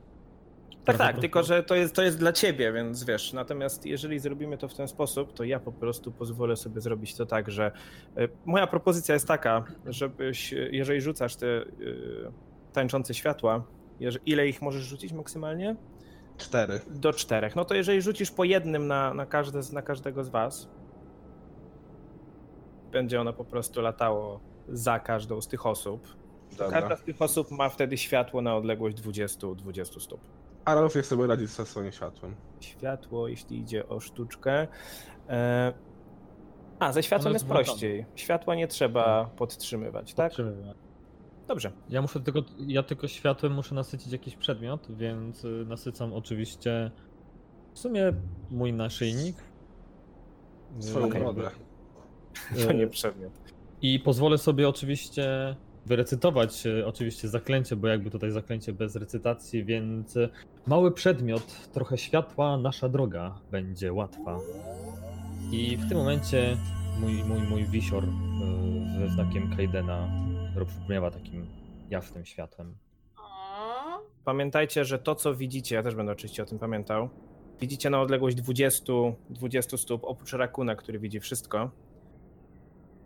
[0.87, 3.33] Tak, tak, tylko że to jest, to jest dla ciebie, więc wiesz.
[3.33, 7.25] Natomiast jeżeli zrobimy to w ten sposób, to ja po prostu pozwolę sobie zrobić to
[7.25, 7.71] tak, że
[8.17, 11.63] e, moja propozycja jest taka, żebyś, e, jeżeli rzucasz te e,
[12.73, 13.63] tańczące światła,
[14.25, 15.75] ile ich możesz rzucić maksymalnie?
[16.37, 16.79] Cztery.
[16.87, 17.55] Do czterech.
[17.55, 20.69] No to jeżeli rzucisz po jednym na, na, każde, na każdego z was,
[22.91, 26.07] będzie ono po prostu latało za każdą z tych osób.
[26.57, 26.81] Dobra.
[26.81, 30.21] Każda z tych osób ma wtedy światło na odległość 20-20 stóp.
[30.67, 32.35] A Rolf niech sobie radzi ze swoim światłem.
[32.59, 34.67] Światło, jeśli idzie o sztuczkę.
[35.29, 35.73] E...
[36.79, 37.65] A, ze światłem jest jest włączone.
[37.65, 38.05] prościej.
[38.15, 40.27] Światła nie trzeba podtrzymywać, tak?
[40.27, 40.77] Podtrzymywać.
[41.47, 41.71] Dobrze.
[41.89, 46.91] Ja muszę tylko, ja tylko światłem muszę nasycić jakiś przedmiot, więc y, nasycam oczywiście
[47.73, 48.13] w sumie
[48.49, 49.35] mój naszyjnik.
[50.79, 51.21] Swoją Okej.
[51.21, 51.49] brodę.
[52.65, 53.33] To Y, nie przedmiot.
[53.81, 55.55] I pozwolę sobie oczywiście
[55.87, 60.29] wyrecytować y, oczywiście zaklęcie, bo jakby tutaj zaklęcie bez recytacji, więc y,
[60.67, 64.39] mały przedmiot, trochę światła, nasza droga będzie łatwa.
[65.51, 66.57] I w tym momencie
[66.99, 68.07] mój, mój, mój wisior y,
[69.07, 70.09] w znakiem Kaidena
[70.67, 71.45] przypomniała takim
[71.89, 72.75] jasnym światłem.
[74.25, 77.09] Pamiętajcie, że to co widzicie, ja też będę oczywiście o tym pamiętał,
[77.61, 78.93] widzicie na odległość 20,
[79.29, 81.71] 20 stóp, oprócz Rakuna, który widzi wszystko,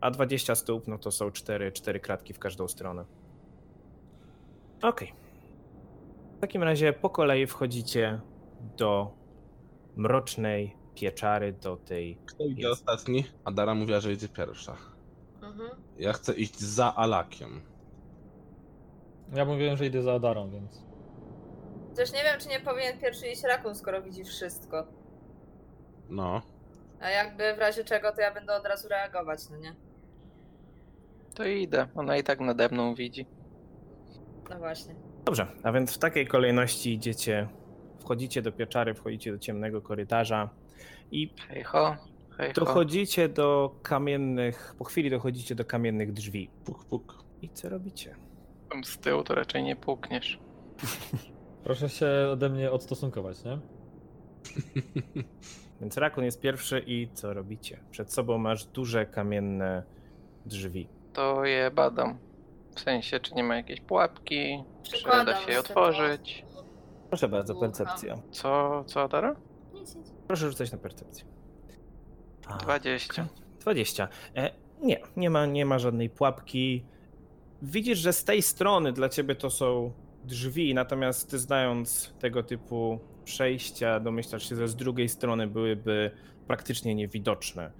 [0.01, 3.05] a 20 stóp, no to są 4, 4 kratki w każdą stronę.
[4.81, 5.13] Okej.
[6.37, 8.19] W takim razie po kolei wchodzicie
[8.77, 9.11] do
[9.95, 12.17] mrocznej pieczary, do tej...
[12.25, 12.81] Kto idzie Jest.
[12.81, 13.25] ostatni?
[13.45, 14.77] Adara mówiła, że idzie pierwsza.
[15.43, 15.69] mhm.
[15.97, 17.61] Ja chcę iść za Alakiem.
[19.33, 20.81] Ja mówiłem, że idę za Adarą, więc.
[21.95, 24.83] Też nie wiem, czy nie powinien pierwszy iść rakun, skoro widzi wszystko.
[26.09, 26.41] No.
[27.01, 29.75] A jakby w razie czego, to ja będę od razu reagować, no nie?
[31.35, 31.87] To idę.
[31.95, 33.25] Ona i tak nade mną widzi.
[34.49, 34.95] No właśnie.
[35.25, 37.47] Dobrze, a więc w takiej kolejności idziecie,
[37.99, 40.49] wchodzicie do pieczary, wchodzicie do ciemnego korytarza
[41.11, 41.95] i Hej ho,
[42.37, 42.53] hej ho.
[42.53, 46.49] Dochodzicie do kamiennych, po chwili dochodzicie do kamiennych drzwi.
[46.65, 47.23] Puk, puk.
[47.41, 48.15] I co robicie?
[48.69, 50.39] Tam Z tyłu to raczej nie pukniesz.
[51.63, 53.59] Proszę się ode mnie odstosunkować, nie?
[55.81, 57.79] Więc Rakun jest pierwszy i co robicie?
[57.91, 59.83] Przed sobą masz duże kamienne
[60.45, 60.87] drzwi.
[61.13, 62.17] To je badam.
[62.75, 66.45] W sensie, czy nie ma jakiejś pułapki, czy Przykładam da się je otworzyć.
[67.09, 67.71] Proszę bardzo, Słucham.
[67.71, 68.17] percepcja.
[68.31, 69.35] Co, co Adara?
[69.73, 70.13] Nic, nic.
[70.27, 71.25] Proszę rzucać na percepcję.
[72.47, 73.27] A, 20.
[73.59, 74.07] 20.
[74.35, 76.85] E, nie, nie ma, nie ma żadnej pułapki.
[77.61, 79.91] Widzisz, że z tej strony dla ciebie to są
[80.23, 86.11] drzwi, natomiast ty znając tego typu przejścia, domyślasz się, że z drugiej strony byłyby
[86.47, 87.71] praktycznie niewidoczne.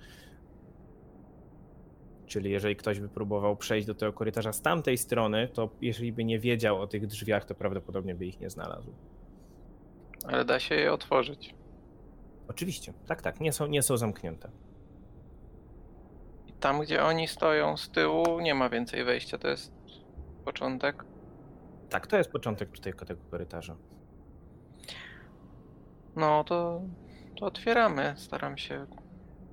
[2.31, 6.23] Czyli jeżeli ktoś by próbował przejść do tego korytarza z tamtej strony, to jeżeli by
[6.23, 8.93] nie wiedział o tych drzwiach, to prawdopodobnie by ich nie znalazł.
[10.27, 11.55] Ale da się je otworzyć.
[12.47, 14.51] Oczywiście, tak, tak, nie są, nie są zamknięte.
[16.47, 19.37] I tam, gdzie oni stoją z tyłu, nie ma więcej wejścia.
[19.37, 19.73] To jest
[20.45, 21.05] początek.
[21.89, 23.75] Tak, to jest początek tutaj tego korytarza.
[26.15, 26.81] No to,
[27.39, 28.13] to otwieramy.
[28.17, 28.87] Staram się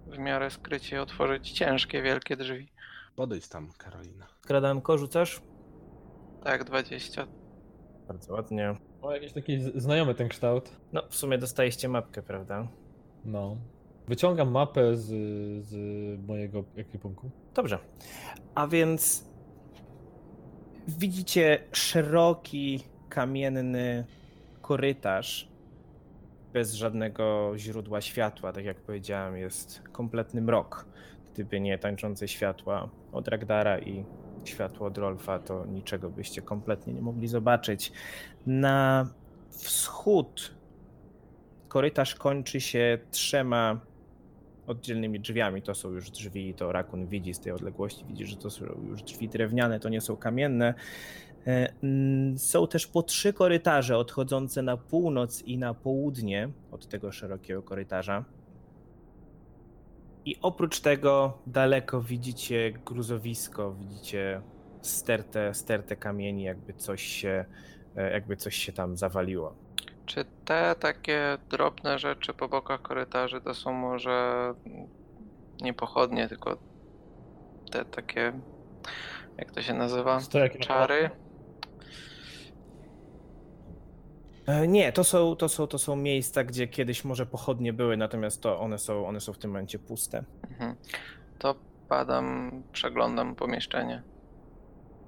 [0.09, 2.69] w miarę skrycie otworzyć ciężkie, wielkie drzwi.
[3.17, 4.27] Podejdź tam, Karolina.
[4.45, 5.41] Skradanko rzucasz?
[6.45, 7.27] Tak, 20.
[8.09, 8.75] Bardzo ładnie.
[9.03, 10.71] O, jakiś taki z- znajomy ten kształt.
[10.93, 12.69] No, w sumie dostaliście mapkę, prawda?
[13.25, 13.57] No.
[14.09, 15.07] Wyciągam mapę z,
[15.67, 15.77] z
[16.27, 17.31] mojego ekwipunku.
[17.55, 17.79] Dobrze.
[18.55, 19.25] A więc
[20.89, 24.05] widzicie szeroki, kamienny
[24.63, 25.48] korytarz
[26.53, 28.53] bez żadnego źródła światła.
[28.53, 30.87] Tak jak powiedziałem, jest kompletny mrok.
[31.33, 34.05] Gdyby nie tańczące światła od Ragdara i
[34.45, 37.93] światło od Rolfa, to niczego byście kompletnie nie mogli zobaczyć.
[38.47, 39.07] Na
[39.51, 40.55] wschód
[41.69, 43.81] korytarz kończy się trzema
[44.67, 45.63] oddzielnymi drzwiami.
[45.63, 49.03] To są już drzwi, to Rakun widzi z tej odległości, widzi, że to są już
[49.03, 50.75] drzwi drewniane, to nie są kamienne.
[51.47, 57.13] E, mm, Są też po trzy korytarze odchodzące na północ i na południe od tego
[57.13, 58.25] szerokiego korytarza.
[60.25, 64.43] I oprócz tego daleko widzicie gruzowisko, widzicie
[64.83, 67.45] stertę, stertę kamieni, jakby coś się,
[67.97, 69.55] e, jakby coś się tam zawaliło.
[70.07, 74.55] Czy te takie drobne rzeczy po bokach korytarzy to są może
[75.61, 76.59] nie pochodnie, tylko
[77.71, 78.33] te takie,
[79.39, 80.21] jak to się nazywa?
[80.21, 80.95] Stojaki Czary?
[80.95, 81.11] E,
[84.69, 88.61] Nie, to są, to, są, to są miejsca, gdzie kiedyś może pochodnie były, natomiast to
[88.61, 90.25] one są, one są w tym momencie puste.
[90.51, 90.75] Mhm.
[91.39, 91.55] To
[91.89, 94.03] badam, przeglądam pomieszczenie.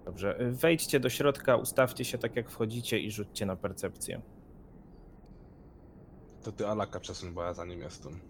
[0.05, 4.21] Dobrze, e, wejdźcie do środka, ustawcie się tak jak wchodzicie i rzućcie na percepcję.
[6.43, 8.21] To ty Alaka przesuń, bo ja za nim jestem.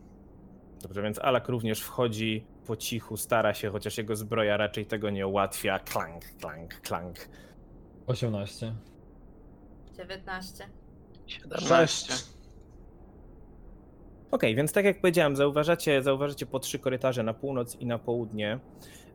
[0.83, 5.27] Dobrze, więc Alak również wchodzi po cichu, stara się, chociaż jego zbroja raczej tego nie
[5.27, 5.79] ułatwia.
[5.79, 7.29] Klank, klank, klank.
[8.07, 8.75] 18.
[9.97, 10.80] 19.
[11.31, 11.69] 17.
[11.69, 12.31] Sześć.
[14.31, 18.59] Okej, więc tak jak powiedziałem, zauważacie, zauważacie po trzy korytarze na północ i na południe.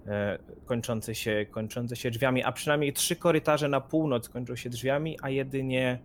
[0.08, 5.18] e, kończący się, kończący się drzwiami, a przynajmniej trzy korytarze na północ kończą się drzwiami,
[5.22, 6.00] a jedynie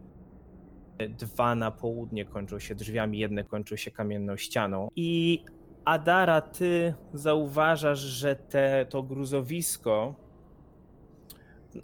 [1.08, 4.88] dwa na południe kończą się drzwiami, jedne kończą się kamienną ścianą.
[4.96, 5.44] I
[5.84, 10.14] Adara, ty zauważasz, że te, to gruzowisko,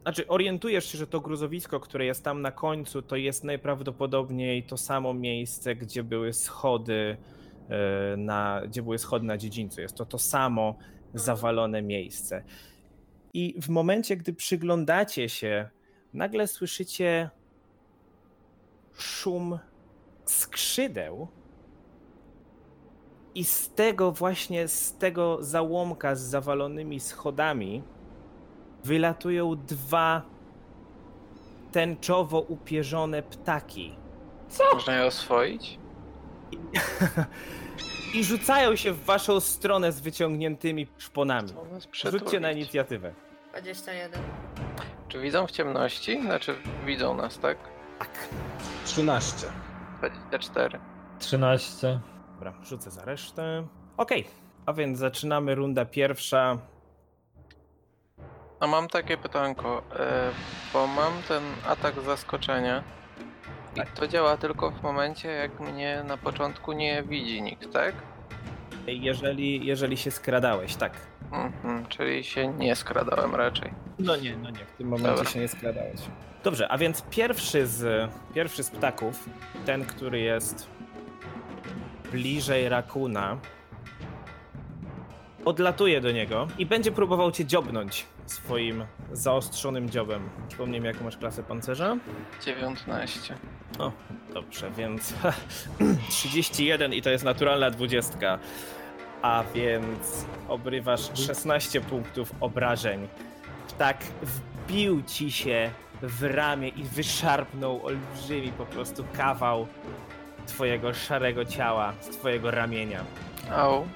[0.03, 4.77] znaczy orientujesz się, że to gruzowisko, które jest tam na końcu, to jest najprawdopodobniej to
[4.77, 7.17] samo miejsce, gdzie były schody
[7.69, 9.81] e, na, gdzie były schody na dziedzińcu.
[9.81, 10.75] Jest to to samo
[11.15, 12.43] zawalone miejsce.
[13.35, 15.69] I w momencie, gdy przyglądacie się,
[16.15, 17.31] nagle słyszycie
[18.93, 19.59] szum
[20.25, 21.29] skrzydeł.
[23.35, 27.83] I z tego właśnie, z tego załomka z zawalonymi schodami
[28.87, 30.23] wylatują dwa
[31.73, 33.97] tęczowo upierzone ptaki.
[34.75, 35.79] Można je oswoić?
[38.15, 41.49] I rzucają się w waszą stronę z wyciągniętymi szponami.
[41.49, 43.15] Co nas Rzućcie na inicjatywę.
[43.51, 44.23] 21.
[45.09, 46.23] Czy widzą w ciemności?
[46.23, 46.55] Znaczy
[46.87, 47.59] widzą nas, tak?
[47.99, 48.29] Tak.
[48.85, 49.47] 13.
[49.99, 50.79] 24.
[51.19, 52.01] 13.
[52.35, 53.67] Dobra, rzucę za resztę.
[53.97, 54.25] Okej,
[54.67, 56.59] a więc zaczynamy runda pierwsza.
[58.61, 60.31] A mam takie pytanko, e,
[60.73, 62.83] bo mam ten atak zaskoczenia
[63.75, 63.91] i Tak.
[63.91, 67.95] to działa tylko w momencie, jak mnie na początku nie widzi nikt, tak?
[68.87, 70.93] Jeżeli, jeżeli się skradałeś, tak.
[71.33, 73.71] Mhm, czyli się nie skradałem raczej.
[73.99, 75.31] No nie, no nie, w tym momencie Dobra.
[75.31, 76.01] się nie skradałeś.
[76.45, 79.29] Dobrze, a więc pierwszy z, pierwszy z ptaków,
[79.67, 80.67] ten, który jest
[82.13, 83.39] bliżej rakuna,
[85.47, 90.29] odlatuje do niego i będzie próbował cię dziobnąć swoim zaostrzonym dziobem.
[90.49, 91.97] Przypomnij mi, jaką masz klasę pancerza?
[92.45, 93.35] 19.
[93.79, 93.93] O,
[94.35, 95.15] dobrze, więc
[96.11, 98.39] 31 i to jest naturalna dwudziestka.
[99.23, 103.09] A więc obrywasz 16 punktów obrażeń.
[103.69, 105.71] Ptak wbił ci się
[106.03, 109.67] w ramię i wyszarpnął olbrzymi po prostu kawał
[110.47, 113.05] twojego szarego ciała z twojego ramienia.
[113.51, 113.87] Au.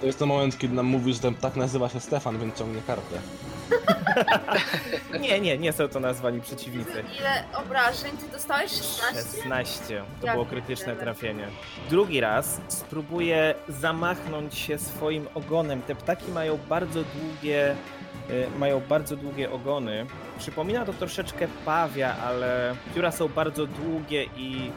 [0.00, 2.82] To jest ten moment, kiedy nam mówisz, że ten ptak nazywa się Stefan, więc ciągnie
[2.86, 3.18] kartę.
[5.20, 7.04] Nie, nie, nie są to nazwani przeciwnicy.
[7.20, 8.72] Ile obrażeń ty dostałeś?
[8.72, 9.42] 16?
[9.42, 10.02] 16.
[10.20, 11.48] To było krytyczne trafienie.
[11.90, 15.82] Drugi raz spróbuję zamachnąć się swoim ogonem.
[15.82, 17.76] Te ptaki mają bardzo długie,
[18.30, 20.06] y, mają bardzo długie ogony.
[20.38, 24.70] Przypomina to troszeczkę pawia, ale pióra są bardzo długie i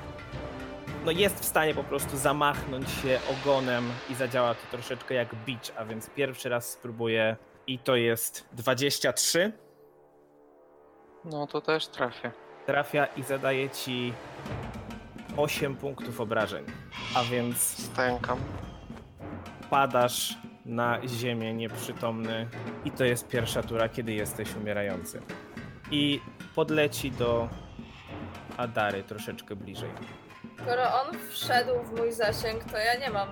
[1.05, 5.71] no jest w stanie po prostu zamachnąć się ogonem i zadziała to troszeczkę jak bicz,
[5.77, 7.35] a więc pierwszy raz spróbuję
[7.67, 9.51] i to jest 23.
[11.25, 12.31] No to też trafię.
[12.65, 14.13] trafia i zadaje ci
[15.37, 16.65] 8 punktów obrażeń.
[17.15, 18.39] A więc Stękam.
[19.69, 22.47] padasz na ziemię nieprzytomny
[22.85, 25.21] i to jest pierwsza tura, kiedy jesteś umierający.
[25.91, 26.19] I
[26.55, 27.49] podleci do
[28.57, 29.89] Adary troszeczkę bliżej.
[30.63, 33.27] Skoro on wszedł w mój zasięg, to ja nie mam.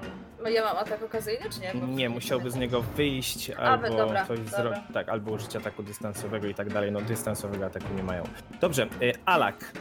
[0.52, 1.72] Ja mam atak okazyjny, czy nie?
[1.76, 4.58] Bo Nie, musiałby z niego wyjść albo dobra, coś dobra.
[4.62, 4.82] zrobić.
[4.94, 6.92] Tak, albo użyć ataku dystansowego i tak dalej.
[6.92, 8.24] No dystansowego ataku nie mają.
[8.62, 9.72] Dobrze, y, Alak.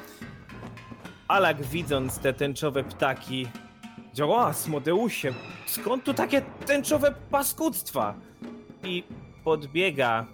[1.29, 3.49] Alak widząc te tęczowe ptaki
[4.15, 5.33] działa, Smodeusie,
[5.67, 8.15] skąd tu takie tęczowe paskudztwa?
[8.85, 9.05] I
[9.45, 10.27] podbiega,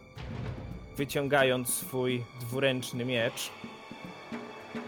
[0.97, 3.51] wyciągając swój dwuręczny miecz.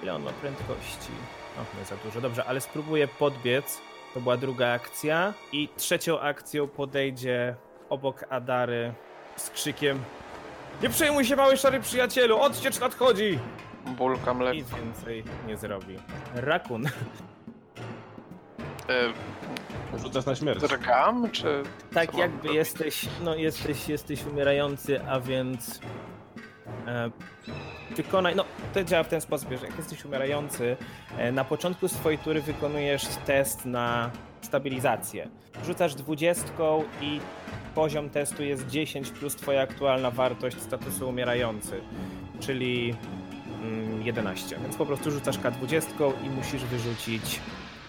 [0.02, 1.12] Ile on ma prędkości?
[1.58, 2.20] O, nie za dużo.
[2.20, 3.80] Dobrze, ale spróbuję podbiec.
[4.14, 5.34] To była druga akcja.
[5.52, 7.54] I trzecią akcją podejdzie
[7.88, 8.92] obok Adary
[9.36, 10.00] z krzykiem
[10.82, 13.38] Nie przejmuj się, mały szary przyjacielu, odciecz nadchodzi!
[13.86, 14.54] Bulkam lekko.
[14.54, 15.96] Nic więcej nie zrobi.
[16.34, 16.86] Rakun.
[18.88, 20.60] E, Rzucasz na śmierć.
[20.60, 21.62] drgam, czy...
[21.94, 22.54] Tak Co mam jakby robić?
[22.56, 25.80] jesteś, no jesteś, jesteś umierający, a więc
[27.96, 28.44] wykonaj, no
[28.74, 30.76] to działa w ten sposób, że jak jesteś umierający,
[31.18, 34.10] e, na początku swojej tury wykonujesz test na
[34.42, 35.28] stabilizację.
[35.66, 37.20] Rzucasz dwudziestką i
[37.74, 41.80] poziom testu jest 10 plus twoja aktualna wartość statusu umierający,
[42.40, 42.94] czyli
[43.62, 44.58] mm, 11.
[44.62, 47.40] Więc po prostu rzucasz K20 i musisz wyrzucić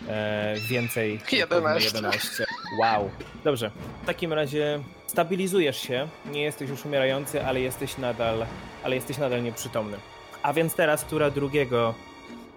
[0.07, 1.19] e, więcej.
[1.31, 1.97] 11.
[1.97, 2.45] 11.
[2.79, 3.09] Wow.
[3.43, 3.71] Dobrze.
[4.03, 6.07] W takim razie stabilizujesz się.
[6.31, 8.45] Nie jesteś już umierający, ale jesteś nadal,
[8.83, 9.97] ale jesteś nadal nieprzytomny.
[10.43, 11.93] A więc teraz tura drugiego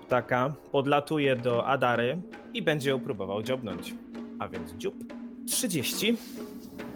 [0.07, 2.19] ptaka podlatuje do Adary
[2.55, 3.95] i będzie ją próbował dziobnąć.
[4.39, 4.95] A więc dziób.
[5.49, 6.17] 30.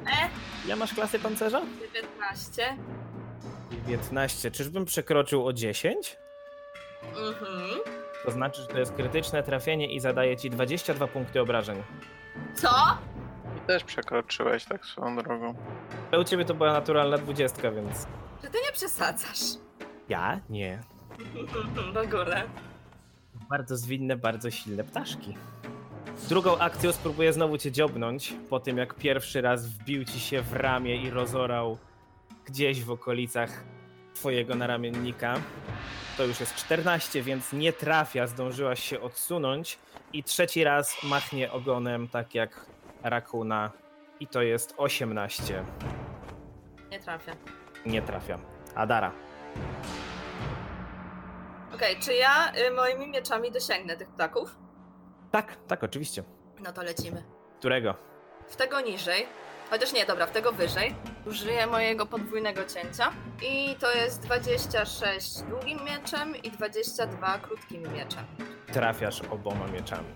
[0.06, 0.28] E?
[0.68, 1.62] Ja masz klasy pancerza?
[1.94, 2.76] 19.
[3.70, 4.50] 19.
[4.50, 6.16] Czyżbym przekroczył o 10?
[7.02, 7.80] Mhm.
[8.24, 11.82] To znaczy, że to jest krytyczne trafienie i zadaje ci 22 punkty obrażeń.
[12.54, 12.68] Co?
[13.66, 15.54] Też przekroczyłeś tak swoją drogą.
[16.12, 18.06] Ale u ciebie to była naturalna dwudziestka, więc...
[18.42, 19.40] Czy ty nie przesadzasz?
[20.08, 20.40] Ja?
[20.48, 20.80] Nie.
[21.92, 22.42] W ogóle.
[23.50, 25.36] Bardzo zwinne, bardzo silne ptaszki.
[26.28, 30.52] Drugą akcją spróbuję znowu cię dziobnąć, po tym jak pierwszy raz wbił ci się w
[30.52, 31.78] ramię i rozorał
[32.44, 33.64] gdzieś w okolicach
[34.14, 35.40] twojego naramiennika.
[36.16, 39.78] To już jest 14, więc nie trafia, zdążyłaś się odsunąć
[40.12, 42.66] i trzeci raz machnie ogonem, tak jak
[43.10, 43.70] Rakuna
[44.20, 45.64] i to jest 18.
[46.90, 47.32] Nie trafię.
[47.86, 48.38] Nie trafia.
[48.74, 49.12] Adara.
[51.74, 54.56] Okej, czy ja y, moimi mieczami dosięgnę tych ptaków?
[55.30, 56.22] Tak, tak, oczywiście.
[56.60, 57.24] No to lecimy.
[57.58, 57.94] Którego?
[58.48, 59.26] W tego niżej,
[59.70, 60.94] chociaż nie, dobra, w tego wyżej,
[61.26, 63.10] użyję mojego podwójnego cięcia
[63.42, 68.24] i to jest 26 długim mieczem i 22 krótkim mieczem.
[68.72, 70.08] Trafiasz oboma mieczami.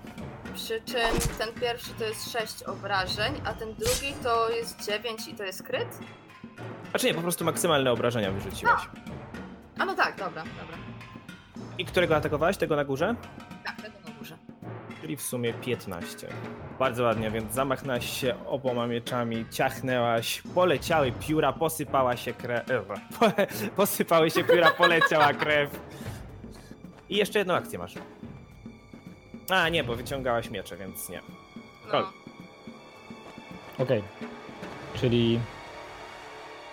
[0.55, 5.35] Przy czym ten pierwszy to jest 6 obrażeń, a ten drugi to jest 9 i
[5.35, 5.99] to jest kryt?
[6.91, 8.81] Znaczy nie, po prostu maksymalne obrażenia wyrzuciłaś.
[9.79, 10.77] A no tak, dobra, dobra.
[11.79, 12.57] I którego atakowałeś?
[12.57, 13.15] Tego na górze?
[13.65, 14.37] Tak, tego na górze.
[15.01, 16.29] Czyli w sumie 15.
[16.79, 22.71] Bardzo ładnie, więc zamachnęłaś się oboma mieczami, ciachnęłaś, poleciały pióra, posypała się krew.
[22.71, 22.97] e, po-
[23.77, 25.71] Posypały się pióra, poleciała krew.
[27.09, 27.95] I jeszcze jedną akcję masz.
[29.51, 31.21] A, nie, bo wyciągałaś miecze, więc nie.
[31.91, 32.03] Kol.
[32.03, 34.03] No, Okej.
[34.95, 35.41] Czyli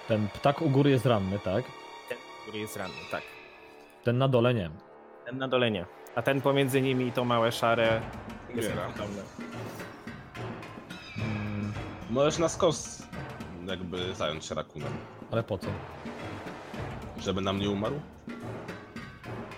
[0.08, 1.66] ten ptak u góry jest ranny, tak?
[2.10, 3.22] Ten, który jest ranny, tak.
[4.04, 4.70] Ten na dole nie.
[5.26, 5.86] Ten na dole nie.
[6.16, 8.02] A ten pomiędzy nimi i to małe szare
[8.56, 9.22] jest nieprzytomny.
[11.18, 11.74] Mm,
[12.10, 13.04] Możesz na skos
[13.66, 14.90] jakby zająć się rakunem.
[15.32, 15.68] ale po co?
[17.18, 18.00] Żeby nam nie umarł?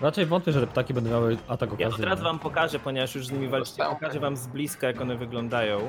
[0.00, 1.98] Raczej wątpię, że te ptaki będą miały atak Ja okazyjny.
[2.04, 5.80] teraz wam pokażę, ponieważ już z nimi walczycie, pokażę wam z bliska, jak one wyglądają.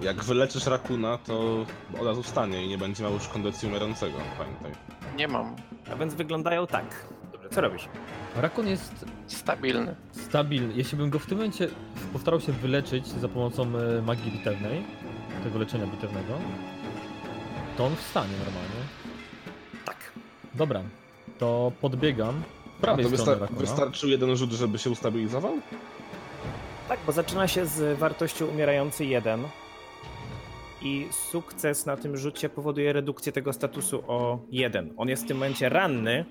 [0.00, 1.66] Jak wyleczysz rakuna, to
[2.00, 4.72] od razu wstanie i nie będzie miał już kondycji umierającego, pamiętaj.
[5.16, 5.56] Nie mam.
[5.92, 6.84] A więc wyglądają tak.
[7.32, 7.88] Dobrze, co robisz?
[8.36, 9.94] Rakun jest Stabilny.
[10.12, 10.74] stabilny.
[10.76, 11.68] Jeśli bym go w tym momencie
[12.12, 14.84] postarał się wyleczyć za pomocą e, magii bitewnej,
[15.44, 16.34] tego leczenia bitewnego,
[17.76, 18.80] to on wstanie normalnie.
[19.84, 19.96] Tak.
[20.54, 20.80] Dobra,
[21.38, 22.42] to podbiegam
[22.78, 23.60] A prawej to strony Rakuna.
[23.60, 25.52] wystarczył jeden rzut, żeby się ustabilizował?
[26.88, 29.40] Tak, bo zaczyna się z wartością umierający 1
[30.82, 34.94] i sukces na tym rzucie powoduje redukcję tego statusu o 1.
[34.96, 36.24] On jest w tym momencie ranny,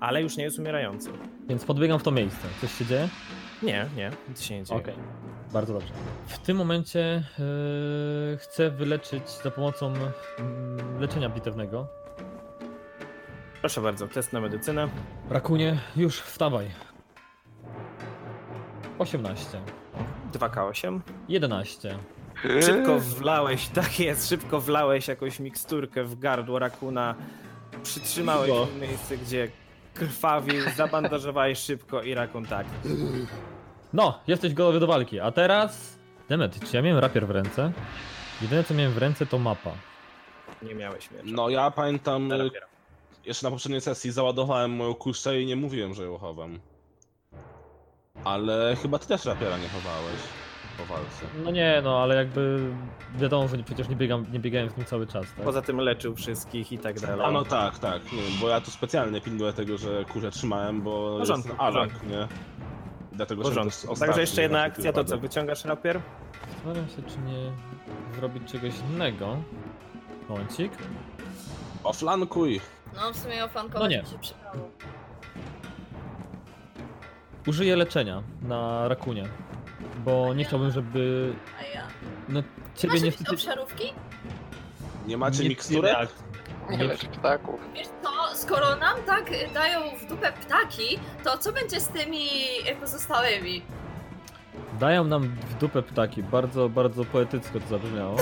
[0.00, 1.10] ale już nie jest umierający.
[1.48, 2.48] Więc podbiegam w to miejsce.
[2.60, 3.08] Coś się dzieje?
[3.62, 4.80] Nie, nie, nic się nie dzieje.
[4.80, 4.94] Okej,
[5.52, 5.88] bardzo dobrze.
[6.26, 11.86] W tym momencie e, chcę wyleczyć za pomocą mm, leczenia bitewnego.
[13.60, 14.88] Proszę bardzo, test na medycynę.
[15.30, 16.70] Rakunie, już wstawaj.
[18.98, 19.60] 18.
[20.32, 21.00] 2K8.
[21.28, 21.98] 11.
[22.60, 27.14] Szybko wlałeś, tak jest, szybko wlałeś jakąś miksturkę w gardło rakuna.
[27.82, 29.48] Przytrzymałeś w miejsce, gdzie
[29.94, 32.66] krwawił, zabandażowałeś szybko i rakun tak.
[33.92, 35.20] No, jesteś gotowy do walki.
[35.20, 35.96] A teraz...
[36.28, 37.72] Demet, czy ja miałem rapier w ręce?
[38.42, 39.70] Jedyne co miałem w ręce to mapa.
[40.62, 41.24] Nie miałeś miecza.
[41.24, 42.66] No ja pamiętam, rapiera.
[43.26, 46.58] Jeszcze na poprzedniej sesji załadowałem moją kuszę i nie mówiłem, że ją chowam.
[48.24, 50.20] Ale chyba ty też rapiera nie chowałeś
[50.78, 51.26] po walce.
[51.44, 52.70] No nie, no ale jakby
[53.18, 55.44] wiadomo, że nie, przecież nie, biegam, nie biegałem w nim cały czas, tak?
[55.44, 57.26] Poza tym leczył wszystkich i tak dalej.
[57.26, 61.18] A no tak, tak, nie, bo ja tu specjalnie pilnuję tego, że kurze trzymałem, bo
[61.18, 62.06] porządku, jest alak, porządku.
[62.06, 62.28] nie?
[63.12, 63.92] Dlatego, że porządku.
[63.92, 66.00] ostatni Także jeszcze jedna akcja, to co, wyciągasz rapier?
[66.52, 67.52] Zastanawiam się, czy nie
[68.16, 69.36] zrobić czegoś innego.
[70.28, 70.72] Momencik.
[71.84, 72.60] Oflankuj!
[72.96, 74.02] No w sumie oflankować No nie.
[74.02, 74.70] mi się przydało.
[77.46, 79.24] Użyję leczenia na rakunie.
[80.04, 81.32] Bo nie chciałbym, żeby.
[81.60, 81.82] A ja.
[82.28, 82.42] No
[82.76, 83.92] ciebie Masz nie jakieś obszarówki?
[85.06, 86.08] Nie macie nie- miksturek?
[86.70, 87.60] Nie leć ptaków.
[87.74, 92.26] Wiesz co, skoro nam tak dają w dupę ptaki, to co będzie z tymi
[92.80, 93.62] pozostałymi?
[94.80, 96.22] Dają nam w dupę ptaki.
[96.22, 98.16] Bardzo, bardzo poetycko to zabrzmiało.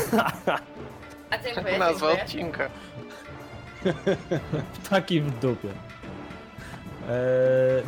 [1.31, 2.25] A ty Tak dziękuję, nazwa dziękuję.
[2.25, 2.69] odcinka.
[4.85, 5.69] Ptaki w dupie.
[5.69, 5.75] Eee,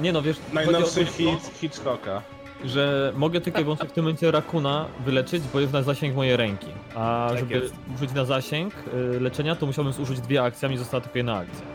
[0.03, 2.22] nie no, wiesz, Najnowszy to, hit Hitchcocka.
[2.64, 6.36] że mogę tylko i wyłącznie w tym momencie rakuna wyleczyć, bo jest na zasięg mojej
[6.36, 6.66] ręki.
[6.94, 7.74] A Tak żeby jest.
[7.97, 8.74] użyć na zasięg
[9.16, 11.66] y, leczenia, to musiałbym zużyć dwie akcje, a mi została tylko jedna akcja.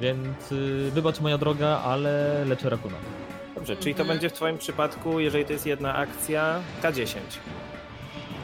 [0.00, 2.96] Więc y, wybacz moja droga, ale leczę rakuna.
[3.54, 4.18] Dobrze, czyli to Mhm.
[4.18, 7.16] będzie w twoim przypadku, jeżeli to jest jedna akcja, K10.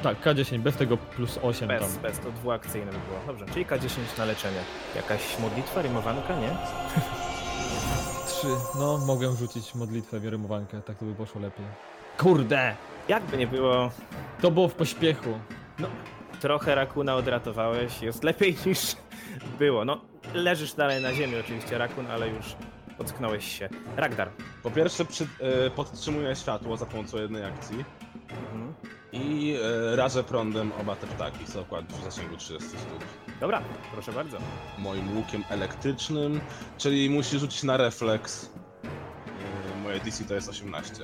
[0.03, 2.03] Tak, K10, bez tego plus 8 Bez, tam.
[2.03, 3.19] bez, to dwuakcyjne by było.
[3.27, 4.61] Dobrze, czyli K10 na leczenie.
[4.97, 6.49] Jakaś modlitwa, rymowanka, nie?
[8.27, 8.47] Trzy.
[8.79, 11.65] No, mogłem rzucić modlitwę, rymowankę, tak to by poszło lepiej.
[12.19, 12.77] Kurde!
[13.09, 13.91] Jakby nie było,
[14.41, 15.39] To było w pośpiechu.
[16.41, 18.97] Trochę rakuna odratowałeś, jest lepiej niż
[19.59, 19.85] było.
[19.85, 20.01] No,
[20.35, 22.57] leżysz dalej na ziemi oczywiście, rakun, ale już
[22.99, 23.69] ocknąłeś się.
[23.97, 24.29] Ragdar.
[24.63, 25.27] Po pierwsze przy,
[25.67, 27.85] e, podtrzymuję światło za pomocą jednej akcji
[28.31, 28.75] Mhm.
[29.13, 29.57] I
[29.93, 33.05] e, rażę prądem oba te ptaki, co akurat w zasięgu 30 stóp.
[33.41, 34.39] Dobra, proszę bardzo.
[34.79, 36.41] Moim łukiem elektrycznym,
[36.79, 38.51] czyli musi rzucić na refleks.
[38.85, 40.95] E, moje DC to jest 18.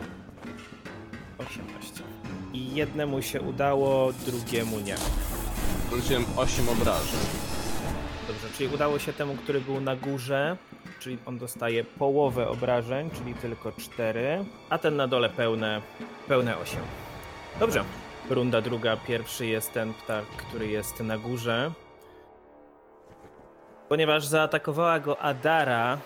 [1.39, 2.03] 18.
[2.53, 4.97] I jednemu się udało, drugiemu nie.
[5.93, 7.21] Rzuciłem 8 obrażeń.
[8.29, 10.57] Dobrze, czyli udało się temu, który był na górze,
[11.01, 15.83] czyli on dostaje połowę obrażeń, czyli tylko 4, a ten na dole pełne,
[16.29, 16.81] pełne 8.
[17.61, 17.85] Dobrze.
[18.31, 21.71] Runda druga, pierwszy jest ten ptak, który jest na górze.
[23.89, 25.99] Ponieważ zaatakowała go Adara,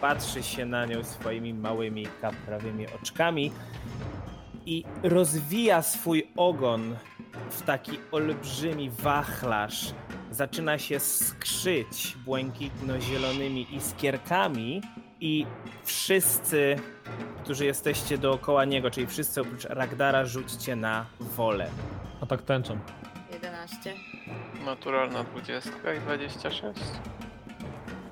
[0.00, 3.52] patrzy się na nią swoimi małymi kaprawymi oczkami
[4.66, 6.96] i rozwija swój ogon
[7.50, 9.94] w taki olbrzymi wachlarz.
[10.30, 14.82] Zaczyna się skrzyć błękitno-zielonymi iskierkami
[15.22, 15.46] i
[15.84, 16.76] wszyscy,
[17.44, 21.68] którzy jesteście dookoła niego, czyli wszyscy oprócz Ragdara, rzućcie na wolę.
[22.20, 22.78] A tak tęczą.
[23.32, 23.94] 11.
[24.64, 26.80] Naturalna 20 i 26.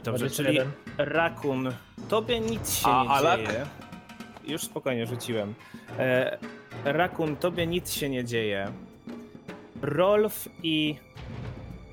[0.05, 0.73] Dobrze, czyli 21.
[0.99, 1.73] Rakun,
[2.09, 3.41] tobie nic się A nie Alak?
[3.41, 3.67] dzieje.
[4.45, 5.55] Już spokojnie rzuciłem.
[5.99, 6.39] E,
[6.85, 8.73] Rakun, tobie nic się nie dzieje.
[9.83, 10.97] Rolf i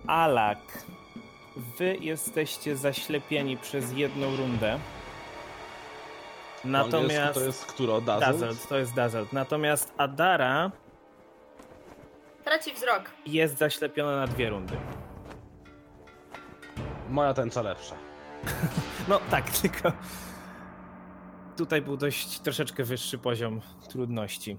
[0.08, 0.60] Alak,
[1.78, 4.80] wy jesteście zaślepieni przez jedną rundę.
[6.66, 7.34] Natomiast...
[7.34, 8.02] to jest któro?
[8.02, 8.28] Dazzle?
[8.28, 9.34] Dazzled, to jest Dazzled.
[9.34, 10.72] Natomiast Adara
[12.44, 13.12] Traci wzrok.
[13.26, 14.78] jest zaślepiona na dwie rundy.
[17.10, 17.96] Moja tęcza lepsza.
[19.08, 19.92] No tak, tylko
[21.58, 24.58] tutaj był dość troszeczkę wyższy poziom trudności.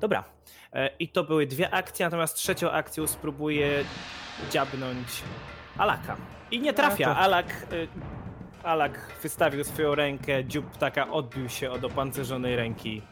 [0.00, 0.24] Dobra.
[0.72, 3.84] E, I to były dwie akcje, natomiast trzecią akcją spróbuję
[4.50, 5.08] dziabnąć
[5.78, 6.16] Alaka.
[6.50, 7.16] I nie trafia.
[7.16, 7.88] Alak, y,
[8.62, 13.02] Alak wystawił swoją rękę, dziób ptaka odbił się od opancerzonej ręki.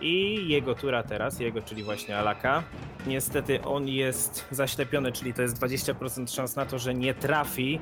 [0.00, 2.62] I jego tura teraz, jego, czyli właśnie Alaka.
[3.06, 7.80] Niestety on jest zaślepiony, czyli to jest 20% szans na to, że nie trafi.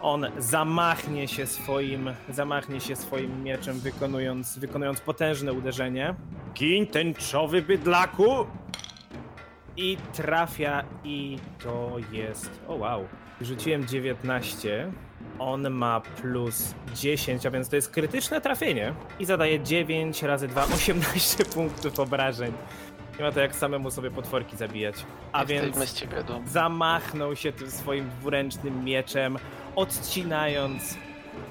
[0.00, 6.14] On zamachnie się swoim, zamachnie się swoim mieczem, wykonując, wykonując potężne uderzenie.
[6.54, 8.46] Gin tęczowy bydlaku!
[9.76, 12.60] I trafia i to jest...
[12.68, 13.04] O wow.
[13.40, 14.92] Rzuciłem 19.
[15.38, 18.94] On ma plus 10, a więc to jest krytyczne trafienie.
[19.18, 22.52] I zadaje 9 razy 2, 18 punktów obrażeń.
[23.18, 24.94] Nie ma to jak samemu sobie potworki zabijać.
[25.32, 26.48] A więc Jesteśmy z ciebie dumni.
[26.48, 29.38] zamachnął się tym swoim dwuręcznym mieczem,
[29.76, 30.98] odcinając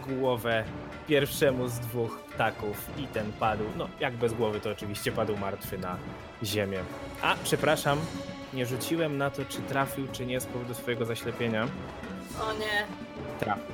[0.08, 0.64] głowę
[1.08, 5.78] pierwszemu z dwóch ptaków i ten padł, no jak bez głowy to oczywiście padł martwy
[5.78, 5.98] na
[6.44, 6.80] ziemię.
[7.22, 8.00] A, przepraszam,
[8.54, 11.68] nie rzuciłem na to, czy trafił, czy nie z powodu swojego zaślepienia.
[12.42, 12.86] O nie.
[13.44, 13.74] Trafił.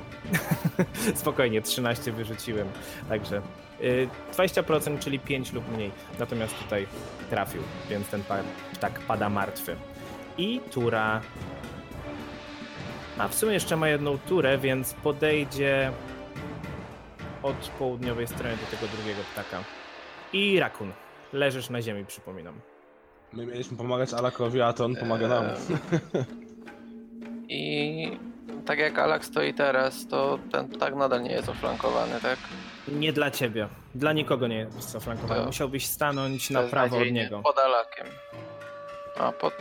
[1.14, 2.68] Spokojnie, 13 wyrzuciłem,
[3.08, 3.42] także
[3.80, 5.90] y, 20%, czyli 5 lub mniej.
[6.18, 6.86] Natomiast tutaj
[7.30, 8.22] trafił, więc ten
[8.74, 9.76] ptak pada martwy.
[10.38, 11.20] I tura.
[13.18, 15.92] A w sumie jeszcze ma jedną turę, więc podejdzie
[17.42, 19.64] od południowej strony do tego drugiego ptaka.
[20.32, 20.92] I rakun.
[21.32, 22.60] Leżysz na ziemi, przypominam.
[23.32, 25.44] My mieliśmy pomagać Alakowi, a to on pomaga nam.
[25.44, 26.24] Eee,
[28.18, 28.18] I
[28.62, 32.38] tak jak Alak stoi teraz, to ten ptak nadal nie jest oflankowany, tak?
[32.88, 33.68] Nie dla ciebie.
[33.94, 35.40] Dla nikogo nie jest zaflankowany.
[35.40, 37.20] To- Musiałbyś stanąć na prawo od Beznadziejnie.
[37.22, 37.42] niego.
[37.42, 38.06] Pod Alakiem.
[39.18, 39.54] A, pod...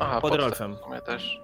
[0.00, 0.74] Aha, Pod Rolfem.
[0.76, 1.40] W sumie też.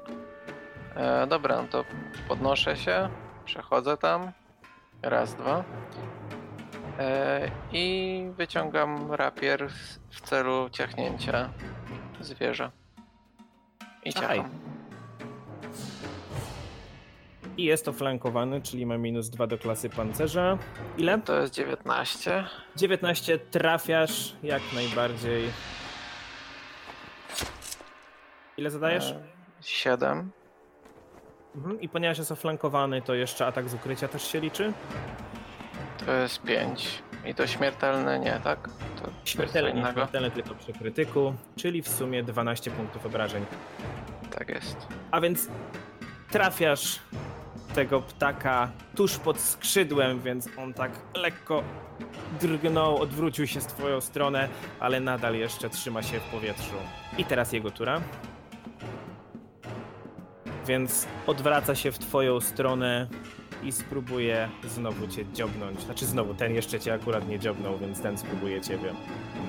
[0.96, 1.84] E, dobra, no to
[2.28, 3.08] podnoszę się,
[3.44, 4.32] przechodzę tam.
[5.02, 5.64] Raz, dwa.
[6.98, 11.50] E, I wyciągam rapier w- w celu ciachnięcia
[12.20, 12.70] zwierza.
[14.04, 14.48] I ciacham.
[17.56, 20.58] I jest to flankowany, czyli ma minus 2 do klasy pancerza.
[20.98, 21.18] Ile?
[21.18, 22.44] To jest 19.
[22.76, 25.44] 19 trafiasz jak najbardziej.
[28.56, 29.10] Ile zadajesz?
[29.10, 29.22] E,
[29.62, 30.30] 7.
[31.56, 31.80] Mhm.
[31.80, 34.72] I ponieważ jest oflankowany, to jeszcze atak z ukrycia też się liczy.
[36.06, 37.02] To jest 5.
[37.26, 38.68] I to śmiertelne nie, tak?
[38.96, 39.92] To coś Śmiertelny, innego.
[39.92, 43.44] śmiertelny tylko przy krytyku, czyli w sumie 12 punktów obrażeń.
[44.38, 44.76] Tak jest.
[45.10, 45.48] A więc
[46.30, 46.98] trafiasz
[47.76, 51.62] tego ptaka tuż pod skrzydłem, więc on tak lekko
[52.40, 54.48] drgnął, odwrócił się z twoją stronę,
[54.80, 56.74] ale nadal jeszcze trzyma się w powietrzu.
[57.18, 58.00] I teraz jego tura.
[60.66, 63.08] Więc odwraca się w twoją stronę
[63.62, 65.80] i spróbuje znowu cię dziobnąć.
[65.80, 68.92] Znaczy znowu, ten jeszcze cię akurat nie dziobnął, więc ten spróbuje ciebie.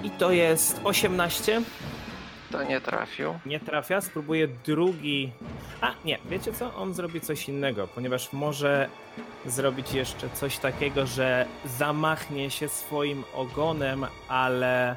[0.04, 1.62] I to jest 18.
[2.52, 3.39] To nie trafił.
[3.45, 5.32] Nie trafia, spróbuję drugi.
[5.82, 6.76] A, nie, wiecie co?
[6.76, 8.89] On zrobi coś innego, ponieważ może
[9.45, 14.95] zrobić jeszcze coś takiego, że zamachnie się swoim ogonem, ale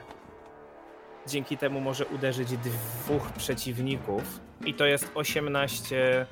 [1.26, 4.40] dzięki temu może uderzyć dwóch przeciwników.
[4.64, 6.26] I to jest 18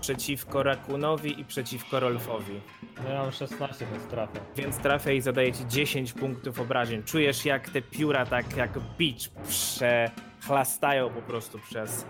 [0.00, 2.60] przeciwko Rakunowi i przeciwko Rolfowi.
[3.04, 4.40] No ja mam 16, więc trafię.
[4.56, 7.02] Więc trafia i zadaje ci 10 punktów obrażeń.
[7.02, 12.06] Czujesz jak te pióra tak jak bicz przechlastają po prostu przez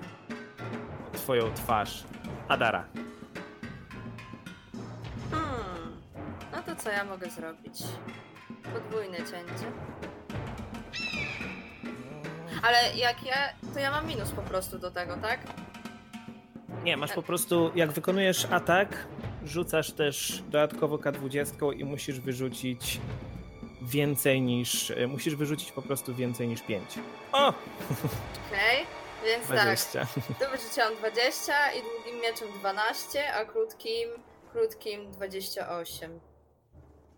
[1.12, 2.04] twoją twarz.
[2.48, 2.84] Adara.
[5.30, 5.96] Hmm.
[6.52, 7.82] No to co ja mogę zrobić?
[8.72, 9.72] Podwójne cięcie.
[12.62, 13.36] Ale jak ja,
[13.74, 15.40] to ja mam minus po prostu do tego, tak?
[16.86, 19.06] Nie, masz po prostu, jak wykonujesz atak,
[19.44, 23.00] rzucasz też dodatkowo K20 i musisz wyrzucić
[23.82, 26.84] więcej niż, e, musisz wyrzucić po prostu więcej niż 5.
[27.32, 27.48] O!
[27.48, 28.86] Okej,
[29.24, 29.56] więc tak.
[29.56, 30.06] 20.
[30.26, 34.08] Tu wyrzuciłam 20 i długim mieczem 12, a krótkim,
[34.52, 36.20] krótkim 28.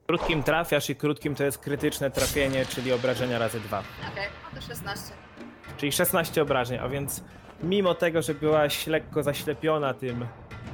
[0.06, 3.82] Krótkim trafiasz i krótkim to jest krytyczne trafienie, czyli obrażenia razy 2.
[4.12, 5.12] Okej, no to 16.
[5.76, 7.22] Czyli 16 obrażeń, a więc
[7.62, 10.26] mimo tego, że byłaś lekko zaślepiona tym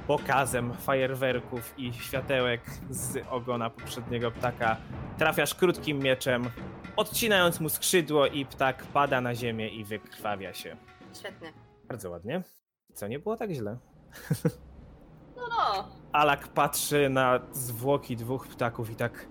[0.07, 2.61] pokazem fajerwerków i światełek
[2.91, 4.77] z ogona poprzedniego ptaka,
[5.19, 6.51] trafiasz krótkim mieczem,
[6.97, 10.77] odcinając mu skrzydło i ptak pada na ziemię i wykrwawia się.
[11.19, 11.53] Świetnie.
[11.89, 12.43] Bardzo ładnie.
[12.95, 13.79] Co nie było tak źle.
[15.37, 19.27] No no, Alak patrzy na zwłoki dwóch ptaków i tak.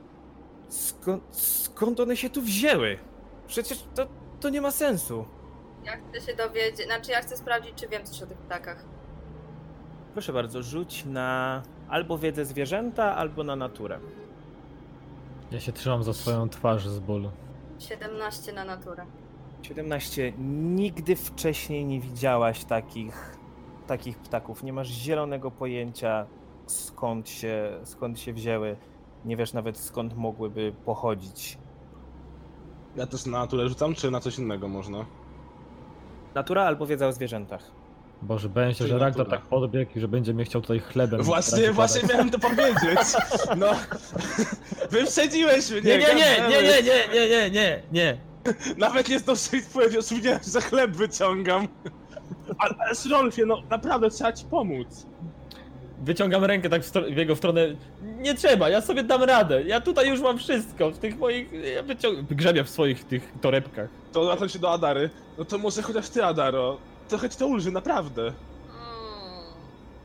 [0.70, 2.98] Skąd, skąd one się tu wzięły?
[3.48, 4.08] Przecież to,
[4.40, 5.26] to nie ma sensu.
[5.86, 8.86] Ja chcę się dowiedzieć, znaczy ja chcę sprawdzić, czy wiem coś o tych ptakach.
[10.14, 14.00] Proszę bardzo, rzuć na albo wiedzę zwierzęta, albo na naturę.
[15.52, 17.32] Ja się trzymam za swoją twarz z bólu.
[17.80, 19.06] 17 na naturę.
[19.62, 20.34] 17.
[20.76, 23.38] Nigdy wcześniej nie widziałaś takich,
[23.88, 24.64] takich ptaków.
[24.64, 26.26] Nie masz zielonego pojęcia
[26.66, 28.78] skąd się, skąd się wzięły.
[29.26, 31.58] Nie wiesz nawet skąd mogłyby pochodzić.
[32.96, 35.06] Ja też na naturę rzucam, czy na coś innego można?
[36.36, 37.62] Natura albo wiedza o zwierzętach.
[38.22, 41.24] Boże, boję się, że Ragnar tak podbiegł i że będzie mnie chciał tutaj chlebem.
[41.24, 43.00] Właśnie, właśnie miałem to powiedzieć.
[43.58, 43.72] No,
[44.90, 45.82] wyprzedziłeś mnie.
[45.82, 48.18] Nie, nie, nie, nie, nie, nie, nie, nie, nie, nie.
[48.78, 50.10] Nawet nie zdążyłeś powiedzieć,
[50.54, 51.68] że chleb wyciągam.
[52.58, 55.06] Ale, ale Rolfie, no naprawdę trzeba ci pomóc.
[56.04, 57.62] Wyciągam rękę tak w, stro- w jego stronę.
[58.02, 59.64] Nie trzeba, ja sobie dam radę.
[59.64, 60.92] Ja tutaj już mam wszystko.
[60.92, 61.52] W tych moich.
[61.76, 62.20] Ja wyciąg...
[62.20, 63.90] grzebię w swoich tych torebkach.
[64.12, 65.10] To zwracam się do Adary.
[65.38, 66.78] No to może chociaż ty, Adaro.
[67.10, 68.22] Trochę ci to ulży, naprawdę.
[68.22, 68.34] Mm.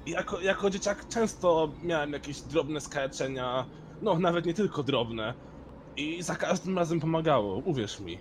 [0.07, 3.65] Jako, jako dzieciak często miałem jakieś drobne skaleczenia.
[4.03, 5.35] No, nawet nie tylko drobne.
[5.97, 8.19] I za każdym razem pomagało, uwierz mi.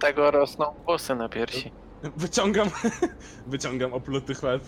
[0.00, 1.70] Tego rosną włosy na piersi.
[2.16, 2.68] Wyciągam,
[3.46, 4.62] wyciągam opluty chleb.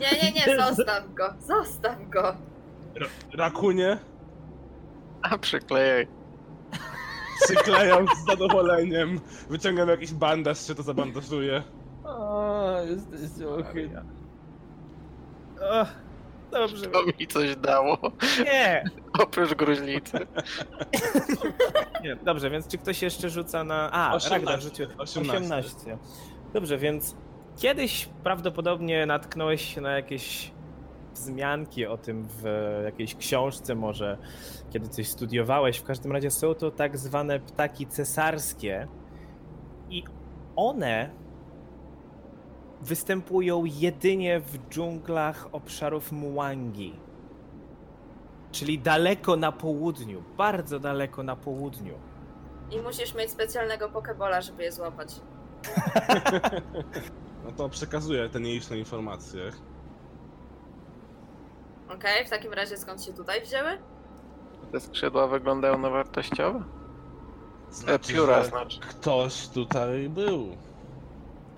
[0.00, 2.36] Nie, nie, nie, zostaw go, zostaw go.
[2.94, 3.98] Ra rakunie
[5.22, 6.08] A przyklejaj.
[7.44, 9.20] przyklejam z zadowoleniem.
[9.50, 11.62] Wyciągam jakiś bandaż, czy to zabandażuję.
[12.04, 14.02] O, jesteś ohydny.
[15.60, 15.86] O,
[16.50, 16.86] dobrze.
[16.86, 17.98] To mi coś dało.
[18.44, 18.84] Nie!
[19.18, 20.18] Oprócz gruźlicy.
[22.02, 23.90] Nie, dobrze, więc czy ktoś jeszcze rzuca na.
[23.92, 25.36] A, 18, Ragnar rzucił 18.
[25.36, 25.98] 18.
[26.52, 27.16] Dobrze, więc
[27.56, 30.52] kiedyś prawdopodobnie natknąłeś się na jakieś
[31.14, 32.44] wzmianki o tym w
[32.84, 34.18] jakiejś książce, może
[34.70, 35.78] kiedy coś studiowałeś.
[35.78, 38.88] W każdym razie są to tak zwane ptaki cesarskie
[39.90, 40.04] i
[40.56, 41.10] one
[42.80, 46.94] występują jedynie w dżunglach obszarów Muangi.
[48.52, 51.94] Czyli daleko na południu, bardzo daleko na południu.
[52.70, 55.08] I musisz mieć specjalnego pokebola, żeby je złapać.
[57.44, 59.42] No to przekazuję te niejszne informacje.
[61.94, 63.70] Okej, w takim razie skąd się tutaj wzięły?
[64.72, 66.62] Te skrzydła wyglądają na wartościowe.
[67.68, 68.80] E, Znaczy, pióra że znaczy.
[68.80, 70.56] Ktoś tutaj był.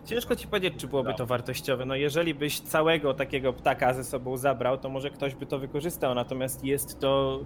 [0.05, 1.17] Ciężko ci powiedzieć, czy byłoby No.
[1.17, 1.85] to wartościowe.
[1.85, 6.15] No jeżeli byś całego takiego ptaka ze sobą zabrał, to może ktoś by to wykorzystał,
[6.15, 7.41] natomiast jest to...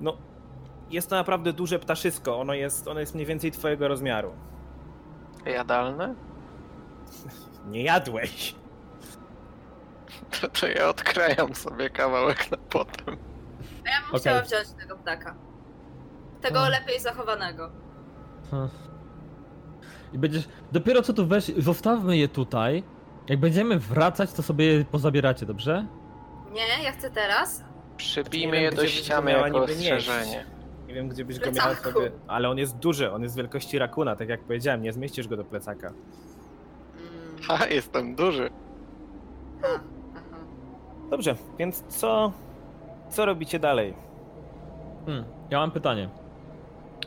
[0.00, 0.16] No...
[0.90, 4.30] Jest to naprawdę duże ptaszysko, ono jest, ono jest mniej więcej twojego rozmiaru.
[5.46, 6.14] Jadalne?
[7.66, 8.54] Nie jadłeś.
[10.40, 13.16] To, to ja odkrajam sobie kawałek na potem.
[13.86, 14.20] A ja bym Okej.
[14.20, 15.34] chciała wziąć tego ptaka.
[16.40, 16.80] Tego Hmm.
[16.80, 17.70] lepiej zachowanego.
[18.50, 18.68] Hm.
[20.12, 20.48] I będziesz.
[20.72, 21.44] Dopiero co tu weź.
[21.58, 22.82] Zostawmy je tutaj.
[23.28, 25.86] Jak będziemy wracać, to sobie je pozabieracie, dobrze?
[26.52, 27.64] Nie, ja chcę teraz.
[27.96, 29.92] Przybijmy je gdzie do ściany miała jako niby nieść.
[30.08, 30.46] ostrzeżenie.
[30.86, 31.68] Nie wiem, gdzie byś go Plecaku.
[31.84, 32.10] miał sobie.
[32.26, 35.44] Ale on jest duży, on jest wielkości rakuna, tak jak powiedziałem, nie zmieścisz go do
[35.44, 35.92] plecaka.
[37.48, 38.50] Ha, jestem duży.
[39.64, 39.80] aha.
[41.10, 42.32] Dobrze, więc co.
[43.08, 43.94] Co robicie dalej?
[45.06, 46.08] Hmm, ja mam pytanie.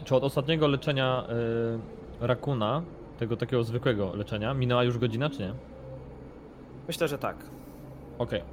[0.04, 1.24] Czy od ostatniego leczenia
[2.22, 2.82] y, rakuna,
[3.18, 5.54] tego takiego zwykłego leczenia, minęła już godzina, czy nie?
[6.88, 7.36] Myślę, że tak.
[8.18, 8.44] Okej.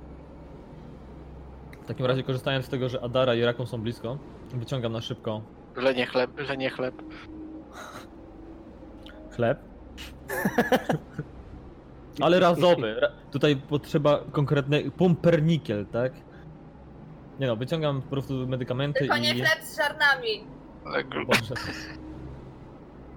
[1.82, 4.18] W takim razie korzystając z tego, że Adara i rakun są blisko,
[4.54, 5.40] wyciągam na szybko
[5.76, 6.94] Lenie chleb, lenie chleb.
[9.30, 9.58] chleb.
[12.20, 13.00] Ale razowy.
[13.00, 16.12] Ra tutaj potrzeba konkretny pumpernikiel, tak?
[17.40, 19.40] Nie no, wyciągam po prostu medykamenty Tylko nie i...
[19.40, 19.78] chleb z
[20.92, 21.54] gl- Boże.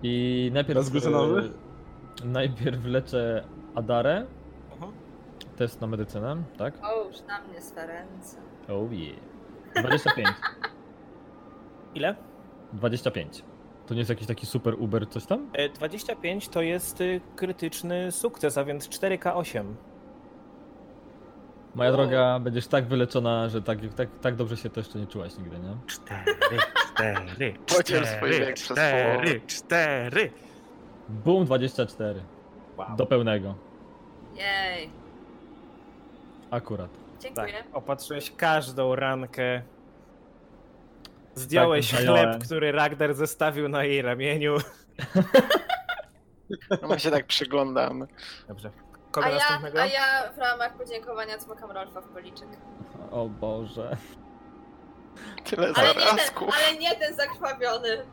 [0.03, 0.79] I najpierw...
[0.79, 1.49] Bezglutenowy?
[2.23, 3.43] e, Najpierw leczę
[3.75, 4.25] Adarę.
[4.73, 4.91] Mhm.
[5.55, 6.73] Test na medycynę, tak?
[6.83, 8.37] O, już na mnie swe ręce.
[8.69, 9.15] Oh yeah.
[9.75, 10.27] 25.
[11.95, 12.15] Ile?
[12.73, 13.43] 25.
[13.89, 15.49] To nie jest jakiś taki super Uber coś tam?
[15.53, 19.63] E, 25 to jest y, krytyczny sukces, a więc 4K8.
[21.75, 21.93] Moja O.
[21.93, 25.59] droga, będziesz tak wyleczona, że tak, tak, tak dobrze się to jeszcze nie czułaś nigdy,
[25.59, 25.77] nie?
[25.87, 26.23] 4,
[26.95, 29.39] 4, Pociął swój wiek przez połowę.
[29.47, 30.31] 4.
[31.09, 32.21] Boom 24.
[32.77, 32.95] Wow.
[32.97, 33.55] Do pełnego.
[34.35, 34.89] Jej.
[36.51, 36.89] Akurat.
[36.91, 37.63] Tak, Dziękuję.
[37.73, 39.61] opatrzyłeś każdą rankę.
[41.39, 44.57] Zdjąłeś Tak, chleb, który Ragnar zostawił na jej ramieniu.
[46.81, 48.07] No my się tak przyglądamy.
[48.47, 48.71] Dobrze.
[49.11, 52.47] Kogo A ja, a ja w ramach podziękowania cmokam Rolfa w policzek.
[53.11, 53.97] O Boże.
[55.43, 58.05] Tyle Ale nie, ten, ale nie ten zakrwawiony.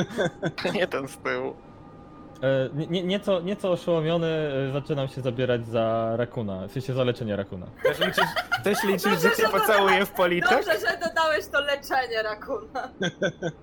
[0.74, 1.56] Nie ten z tyłu.
[2.42, 7.04] E, nie- nie, nieco, nieco oszołomiony e, zaczynam się zabierać za rakuna, w sensie za
[7.04, 7.66] leczenie rakuna.
[7.82, 8.24] Też liczysz,
[8.64, 10.50] też liczysz że Dobrze, cię że pocałuję w policzek?
[10.50, 12.88] Dobrze, że dodałeś to leczenie rakuna.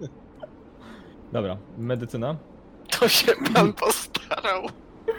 [1.34, 2.36] Dobra, medycyna.
[3.00, 4.64] To się pan postarał.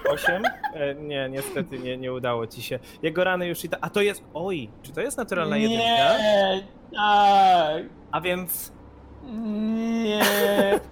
[0.08, 0.42] 8?
[0.74, 2.78] E, nie, niestety nie, nie udało ci się.
[3.02, 3.78] Jego rany już i tak.
[3.82, 4.22] A to jest.
[4.34, 5.84] Oj, czy to jest naturalna jedynka?
[6.96, 7.82] tak,
[8.12, 8.72] A więc
[9.32, 10.20] nie.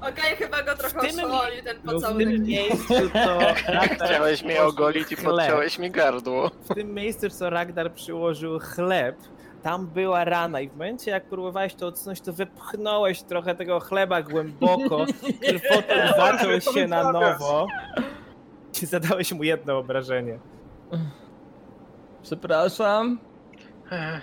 [0.11, 2.28] Okej, chyba go trochę tym- oszolił ten no, w pocałunek.
[2.28, 3.39] tym miejscu to.
[3.72, 5.37] Ragnar Chciałeś mnie ogolić i chleb.
[5.37, 6.51] podciąłeś mi gardło.
[6.70, 9.16] W tym miejscu, co Ragnar przyłożył chleb,
[9.62, 14.22] tam była rana i w momencie jak próbowałeś to odsunąć, to wypchnąłeś trochę tego chleba
[14.22, 15.05] głęboko,
[15.49, 17.66] krwotok zaczął się na nowo
[18.83, 20.39] i zadałeś mu jedno obrażenie.
[22.22, 23.18] Przepraszam.
[23.93, 24.22] Ech,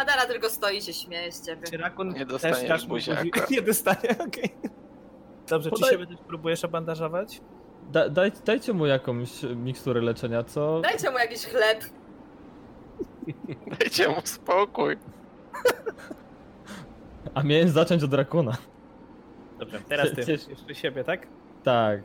[0.00, 1.62] Adara tylko stoi i się śmieje z ciebie.
[1.70, 3.22] Czy Rakun Nie też dostaniesz dasz mu buziaka.
[3.22, 4.50] buzi- Nie dostanie, okej.
[5.48, 7.40] Dobrze, czy Podaj- siebie też próbujesz obandażować?
[7.92, 10.80] Da, daj, dajcie mu jakąś miksturę leczenia, co?
[10.80, 11.84] Dajcie mu jakiś chleb.
[13.78, 14.96] Dajcie mu spokój.
[17.34, 18.56] A miałem zacząć od rakuna.
[19.58, 20.14] Dobrze, teraz ty.
[20.16, 21.26] Przecież- Jeszcze siebie, tak?
[21.64, 22.00] Tak,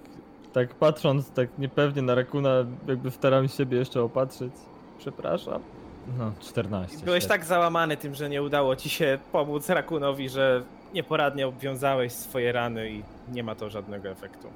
[0.54, 2.50] tak patrząc tak niepewnie na rakuna,
[2.88, 4.54] jakby staram siebie jeszcze opatrzyć.
[4.98, 5.62] Przepraszam.
[6.18, 6.98] No, 14.
[7.06, 7.38] Byłeś świetnie.
[7.38, 12.90] tak załamany tym, że nie udało ci się pomóc Rakunowi, że nieporadnie obwiązałeś swoje rany
[12.90, 14.48] i nie ma to żadnego efektu.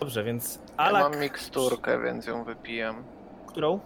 [0.00, 3.02] Dobrze, więc Ja Alak, mam miksturkę, więc ją wypijam.
[3.46, 3.80] którą?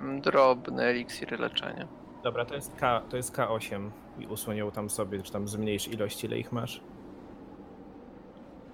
[0.00, 1.88] Mm, Drobny eliksir leczenia.
[2.22, 5.88] Dobra, to jest, K, to jest K8 i usłoń ją tam sobie, czy tam zmniejsz
[5.88, 6.80] ilość, ile ich masz.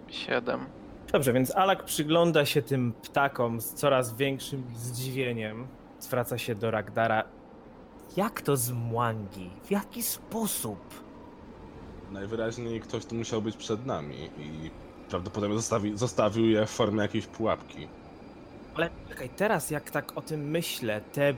[0.09, 0.66] Siedem.
[1.12, 5.66] Dobrze, więc Alak przygląda się tym ptakom z coraz większym zdziwieniem.
[6.01, 7.24] Zwraca się do Ragdara.
[8.16, 9.51] Jak to z Mwangi?
[9.64, 10.78] W jaki sposób?
[12.12, 14.70] Najwyraźniej ktoś tu musiał być przed nami i
[15.09, 17.88] prawdopodobnie zostawi, zostawił je w formie jakiejś pułapki.
[18.74, 21.34] Ale czekaj, teraz jak tak o tym myślę, te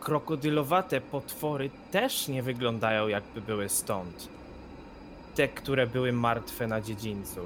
[0.00, 4.28] krokodylowate potwory też nie wyglądają jakby były stąd.
[5.34, 7.40] Te, które były martwe na dziedzińcu.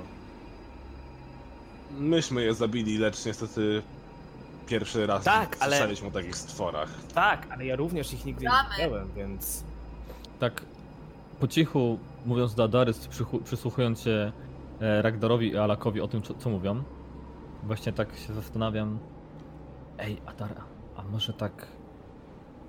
[1.99, 3.83] Myśmy je zabili, lecz niestety
[4.69, 6.89] pierwszy raz Tak, ale- słyszeliśmy o takich stworach.
[7.15, 8.69] Tak, ale ja również ich nigdy Ramy.
[8.79, 9.65] nie widziałem, więc...
[10.39, 10.63] Tak
[11.41, 14.33] po cichu, mówiąc do Adary, przychu- przysłuchując się
[14.81, 16.83] e, Ragdarowi i Alakowi o tym, co, co mówią,
[17.63, 18.99] właśnie tak się zastanawiam.
[19.99, 20.65] Ej, Adara,
[20.97, 21.67] a może tak.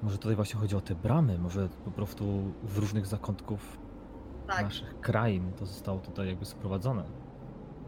[0.03, 1.37] Może tutaj właśnie chodzi o te bramy?
[1.39, 3.77] Może po prostu z różnych zakątków
[4.47, 7.03] Tak, naszych krain to zostało tutaj jakby sprowadzone.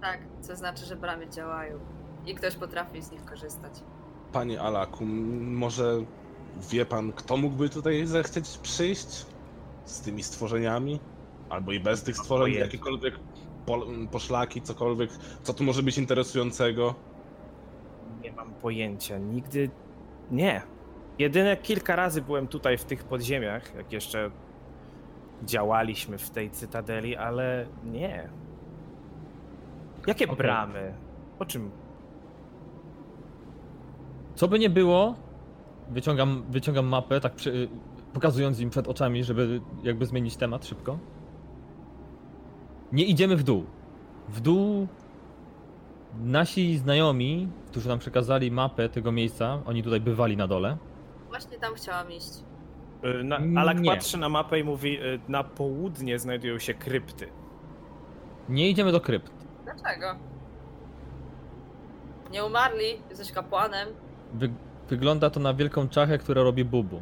[0.01, 0.19] tak.
[0.41, 1.79] Co znaczy, że bramy działają.
[2.25, 3.73] I ktoś potrafi z nich korzystać.
[4.33, 5.05] Panie Alaku,
[5.41, 6.03] może
[6.71, 9.25] wie pan, kto mógłby tutaj zechcieć przyjść
[9.85, 10.99] z tymi stworzeniami?
[11.49, 13.19] Albo i bez tych stworzeń, jakiekolwiek
[13.65, 15.09] po, poszlaki, cokolwiek,
[15.43, 16.95] co tu może być interesującego?
[18.23, 19.69] Nie mam pojęcia, nigdy...
[20.31, 20.61] Nie.
[21.19, 24.31] Jedyne kilka razy byłem tutaj w tych podziemiach, jak jeszcze
[25.43, 28.29] działaliśmy w tej cytadeli, ale nie.
[30.07, 30.37] Jakie Okej.
[30.37, 30.93] bramy?
[31.39, 31.71] O czym?
[34.35, 35.15] Co by nie było,
[35.89, 37.69] wyciągam, wyciągam mapę, tak przy,
[38.13, 40.97] pokazując im przed oczami, żeby jakby zmienić temat szybko.
[42.91, 43.65] Nie idziemy w dół.
[44.29, 44.87] W dół
[46.23, 50.77] nasi znajomi, którzy nam przekazali mapę tego miejsca, oni tutaj bywali na dole.
[51.29, 52.29] Właśnie tam chciałam iść.
[53.21, 53.91] Y, Na, Alak Nie.
[53.91, 57.27] patrzy na mapę i mówi, y, na południe znajdują się krypty.
[58.49, 59.31] Nie idziemy do krypt.
[59.63, 60.15] Dlaczego?
[62.31, 63.87] Nie umarli, jesteś kapłanem.
[64.33, 64.49] Wy,
[64.89, 67.01] wygląda to na wielką czachę, która robi bubu.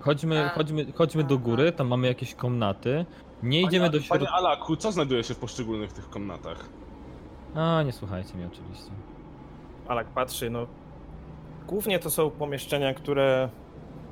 [0.00, 0.48] Chodźmy, A.
[0.48, 3.04] chodźmy, chodźmy do góry, tam mamy jakieś komnaty.
[3.42, 4.30] Nie idziemy do Panie środka.
[4.32, 6.68] Alaku, co znajduje się w poszczególnych tych komnatach?
[7.54, 8.90] A, nie słuchajcie mnie oczywiście.
[9.88, 10.66] Alak patrzy, no.
[11.68, 13.48] Głównie to są pomieszczenia, które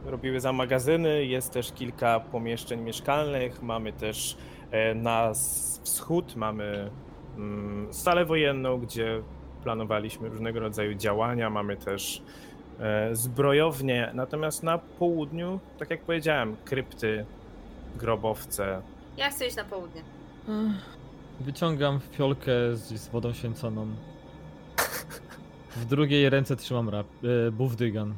[0.07, 1.24] robiły za magazyny.
[1.24, 3.62] Jest też kilka pomieszczeń mieszkalnych.
[3.62, 4.36] Mamy też
[4.70, 6.90] e, na s- wschód, mamy
[7.36, 9.22] mm, salę wojenną, gdzie
[9.62, 11.50] planowaliśmy różnego rodzaju działania.
[11.50, 12.22] Mamy też
[12.80, 14.11] e, zbrojownie.
[14.14, 17.26] Natomiast na południu, tak jak powiedziałem, krypty,
[17.96, 18.82] grobowce.
[19.16, 20.02] Ja chcę iść na południe.
[21.40, 23.86] Wyciągam fiolkę z, z wodą święconą.
[25.76, 27.06] W drugiej ręce trzymam rap,
[27.48, 28.14] e, buwdygan.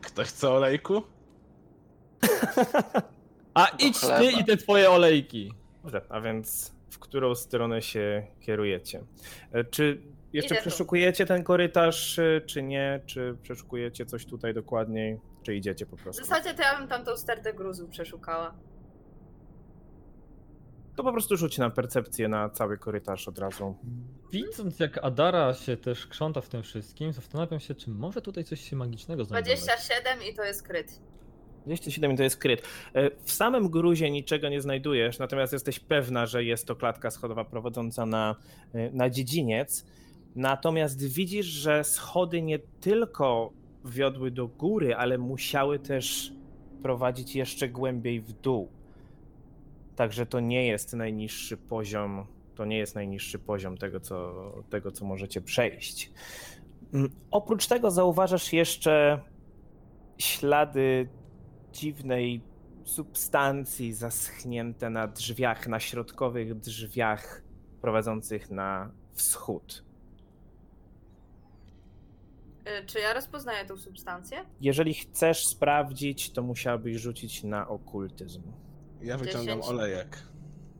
[0.00, 1.02] Ktoś chce olejku?
[3.54, 5.52] A idź ty i te twoje olejki!
[5.82, 9.02] Dobrze, a więc w którą stronę się kierujecie?
[9.52, 10.02] E, Czy
[10.32, 10.68] jeszcze Idę tu.
[10.68, 13.00] przeszukujecie ten korytarz, e, czy nie?
[13.06, 15.20] Czy przeszukujecie coś tutaj dokładniej?
[15.42, 16.24] Czy idziecie po W prostu?
[16.24, 18.54] zasadzie to ja bym tamtą stertę gruzu przeszukała.
[20.96, 23.74] To po prostu rzuć na percepcję na cały korytarz od razu.
[24.32, 28.60] Widząc jak Adara się też krząta w tym wszystkim, zastanawiam się, czy może tutaj coś
[28.70, 29.58] się magicznego znajdować.
[29.60, 31.00] 27 i to jest kryt.
[31.66, 32.62] 207 to jest kryt.
[32.94, 37.44] E, W samym gruzie niczego nie znajdujesz, natomiast jesteś pewna, że jest to klatka schodowa
[37.44, 38.36] prowadząca na,
[38.74, 39.86] e, na dziedziniec.
[40.38, 43.52] Natomiast widzisz, że schody nie tylko
[43.84, 46.32] wiodły do góry, ale musiały też
[46.82, 48.68] prowadzić jeszcze głębiej w dół.
[49.96, 54.34] Także to nie jest najniższy poziom, to nie jest najniższy poziom tego, co,
[54.70, 56.12] tego, co możecie przejść.
[56.94, 59.20] Mm, Oprócz tego zauważasz jeszcze
[60.18, 61.08] ślady
[61.72, 62.40] dziwnej
[62.84, 67.42] substancji zaschnięte na drzwiach, na środkowych drzwiach
[67.80, 69.87] prowadzących na wschód.
[72.68, 74.44] Y, Czy ja rozpoznaję tą substancję?
[74.60, 78.42] Jeżeli chcesz sprawdzić, to musiałbyś rzucić na okultyzm.
[79.02, 79.66] Ja wyciągam 10.
[79.66, 80.22] olejek.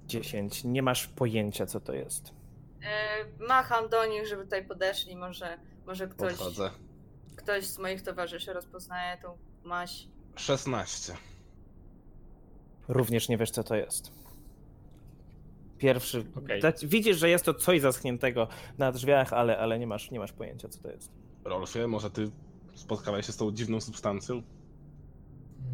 [0.06, 0.64] 10.
[0.64, 2.28] Nie masz pojęcia, co to jest.
[2.28, 5.16] Y, Macham do nich, żeby tutaj podeszli.
[5.16, 6.70] Może, może ktoś, Podchodzę.
[7.36, 10.08] ktoś z moich towarzyszy rozpoznaje tą maść.
[10.36, 11.14] 16.
[12.88, 14.12] Również nie wiesz, co to jest.
[15.78, 16.24] Pierwszy.
[16.36, 16.62] Okej.
[16.62, 20.32] tak, Widzisz, że jest to coś zaschniętego na drzwiach, ale, ale nie, masz, nie masz
[20.32, 21.10] pojęcia, co to jest.
[21.48, 22.30] Rolfie, może ty
[22.74, 24.42] spotkałeś się z tą dziwną substancją?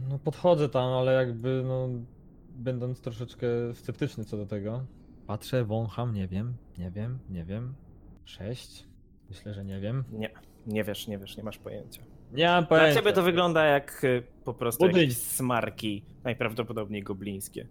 [0.08, 1.88] No podchodzę tam, ale jakby no
[2.56, 4.84] będąc troszeczkę sceptyczny co do tego.
[5.26, 7.74] Patrzę, wącham, nie wiem, nie wiem, nie wiem.
[8.24, 8.86] Sześć?
[9.28, 10.04] Myślę, że nie wiem.
[10.12, 10.30] Nie,
[10.66, 12.02] nie wiesz, nie wiesz, nie masz pojęcia.
[12.32, 13.00] Nie mam Dla pojęcia.
[13.00, 17.66] ciebie to wygląda jak y, po prostu smarki, najprawdopodobniej goblińskie.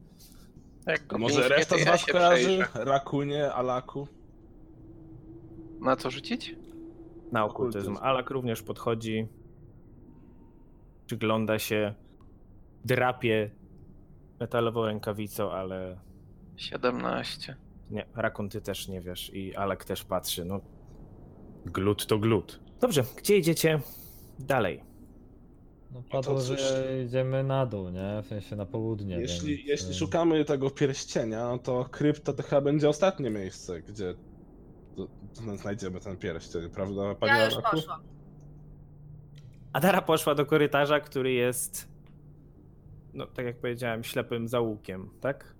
[0.87, 2.43] Jak Może reszta z ja was się kojarzy?
[2.43, 2.67] przejrzę.
[2.75, 4.07] Rakunie, Alaku?
[5.81, 6.55] Na co rzucić?
[7.33, 7.97] Na okultyzm.
[8.01, 9.27] Alak również podchodzi,
[11.05, 11.93] przygląda się,
[12.85, 13.51] drapie
[14.39, 15.99] metalową rękawicą, ale
[16.57, 17.55] 17.
[17.91, 20.61] nie, Rakun ty też nie wiesz i Alak też patrzy, no
[21.65, 22.59] glut to glut.
[22.81, 23.79] Dobrze, gdzie idziecie
[24.39, 24.83] dalej?
[25.91, 26.59] No padło, cóż.
[26.59, 28.21] że idziemy na dół, nie?
[28.23, 29.19] W sensie na południe.
[29.19, 33.81] Jeśli, więc, jeśli y, szukamy tego pierścienia, no to krypta to chyba będzie ostatnie miejsce,
[33.81, 34.15] gdzie
[35.55, 37.75] znajdziemy ten pierścień, prawda, panie Ja już Alaku?
[37.75, 38.03] poszłam.
[39.73, 41.87] Adara poszła do korytarza, który jest,
[43.13, 45.55] no tak jak powiedziałem, ślepym zaułkiem, tak?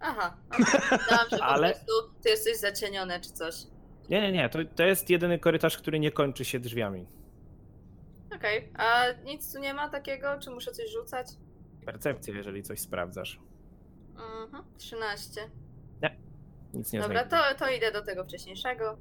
[0.00, 0.36] Aha.
[0.50, 0.66] Okay.
[1.30, 3.54] Że Ale- po prostu ty jesteś zacieniony czy coś.
[4.10, 7.06] Nie, nie, nie, to, to jest jedyny korytarz, który nie kończy się drzwiami.
[8.36, 10.38] Okej, a nic tu nie ma takiego?
[10.40, 11.26] Czy muszę coś rzucać?
[11.84, 13.40] Percepcja, jeżeli coś sprawdzasz.
[14.44, 15.50] Mhm, 13.
[16.74, 18.98] Nic nie Dobra, to, to idę do tego wcześniejszego.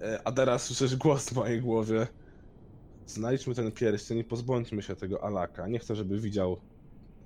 [0.00, 2.06] E, A teraz słyszysz głos w mojej głowie.
[3.06, 5.68] Znajdźmy ten pierścień i pozbądźmy się tego Alaka.
[5.68, 6.60] Nie chcę, żeby widział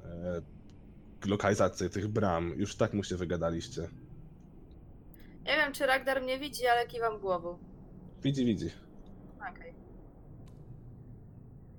[0.04, 0.42] e,
[1.26, 2.52] lokalizację tych bram.
[2.56, 3.88] Już tak mu się wygadaliście.
[5.44, 7.58] Nie wiem, czy Ragdar mnie widzi, ale kiwam głową.
[8.22, 8.70] Widzi, widzi.
[9.50, 9.74] Okej.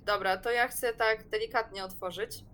[0.06, 2.46] Dobra, to ja chcę tak delikatnie otworzyć.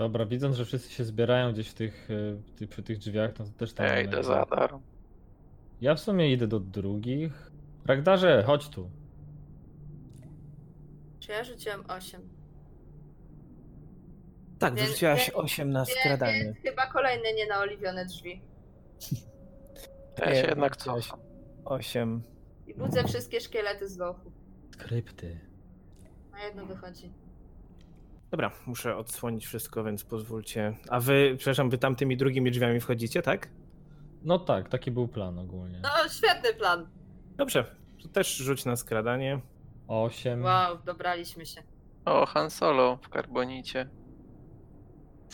[0.00, 3.44] Dobra, widząc, że wszyscy się zbierają gdzieś w tych, e, ty- przy tych drzwiach, no
[3.44, 3.86] to też tam.
[3.86, 4.74] Ja idę za Adar.
[5.80, 7.50] Ja w sumie idę do drugich.
[7.86, 8.90] Ragdarze, chodź tu.
[11.20, 12.20] Czy ja rzuciłem 8?
[14.58, 16.54] Tak, Więc- wyrzuciłaś więc- 8 na Więc skradanie.
[16.62, 18.40] chyba kolejne nienaoliwione drzwi.
[20.18, 21.20] Ja się jednak cofam.
[21.64, 22.22] 8.
[22.66, 24.32] I budzę wszystkie szkielety z lochu.
[24.74, 25.40] Skrypty.
[26.32, 27.12] Na jedno wychodzi.
[28.30, 30.76] Dobra, muszę odsłonić wszystko, więc pozwólcie.
[30.88, 33.48] A wy, przepraszam, wy tamtymi drugimi drzwiami wchodzicie, tak?
[34.22, 35.80] No tak, taki był plan ogólnie.
[35.82, 36.88] No, świetny plan.
[37.36, 39.40] Dobrze, to też rzuć na skradanie.
[39.88, 40.42] Osiem.
[40.42, 41.62] Wow, dobraliśmy się.
[42.04, 43.88] O, Han Solo w karbonicie.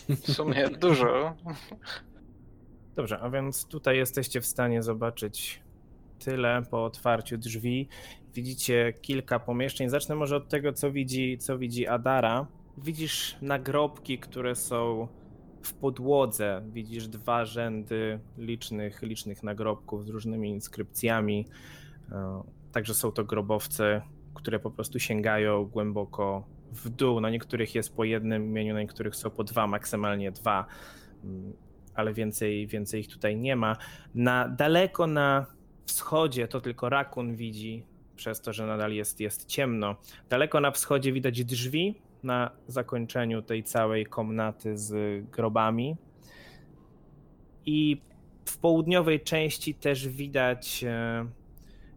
[0.08, 1.36] W sumie dużo.
[2.94, 5.62] Dobrze, a więc tutaj jesteście w stanie zobaczyć
[6.18, 7.88] tyle po otwarciu drzwi.
[8.34, 9.88] Widzicie kilka pomieszczeń.
[9.88, 12.46] Zacznę może od tego, co widzi, co widzi Adara.
[12.78, 15.08] Widzisz nagrobki, które są
[15.62, 16.62] w podłodze.
[16.72, 21.46] Widzisz dwa rzędy licznych, licznych nagrobków z różnymi inskrypcjami.
[22.12, 24.02] E, Także są to grobowce,
[24.34, 27.20] które po prostu sięgają głęboko w dół.
[27.20, 30.66] Na niektórych jest po jednym imieniu, na niektórych są po dwa, maksymalnie dwa.
[31.24, 31.52] Mm,
[31.94, 33.76] ale więcej, więcej ich tutaj nie ma.
[34.14, 35.46] Na daleko na
[35.86, 37.84] wschodzie to tylko rakun widzi,
[38.16, 39.96] przez to, że nadal jest, jest ciemno.
[40.28, 45.96] Daleko na wschodzie widać drzwi na zakończeniu tej całej komnaty z grobami.
[47.66, 48.00] I
[48.44, 51.26] w południowej części też widać, e,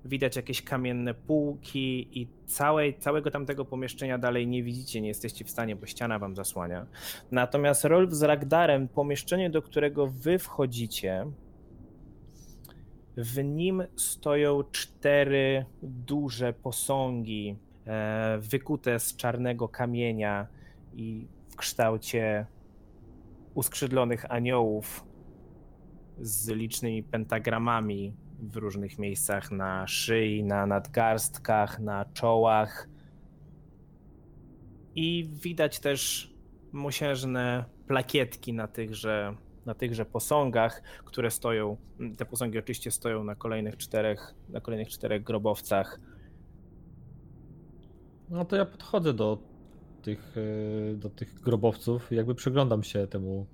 [0.06, 5.50] widać jakieś kamienne półki i całej, całego tamtego pomieszczenia dalej nie widzicie, nie jesteście w
[5.50, 6.86] stanie, bo ściana wam zasłania.
[7.32, 11.26] Natomiast Rolf z Ragdarem, pomieszczenie, do którego wy wchodzicie,
[13.18, 17.56] w nim stoją cztery duże posągi
[18.40, 20.48] wykute z czarnego kamienia
[20.94, 22.46] i w kształcie
[23.54, 25.06] uskrzydlonych aniołów
[26.22, 32.90] z licznymi pentagramami w różnych miejscach na szyi, na nadgarstkach, na czołach.
[34.96, 36.34] I widać też
[36.72, 39.36] mosiężne plakietki na tychże,
[39.66, 41.78] na tychże posągach, które stoją.
[42.18, 46.00] Te posągi oczywiście stoją na kolejnych czterech, na kolejnych czterech grobowcach.
[48.30, 49.38] No to ja podchodzę do
[50.02, 53.48] tych, e, do tych grobowców i jakby przyglądam się temu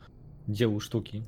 [0.49, 1.23] dziełu sztuki.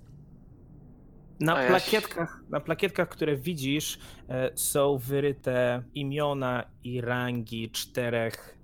[1.39, 8.57] Na plakietkach, na plakietkach, które widzisz, e, są wyryte imiona i rangi czterech,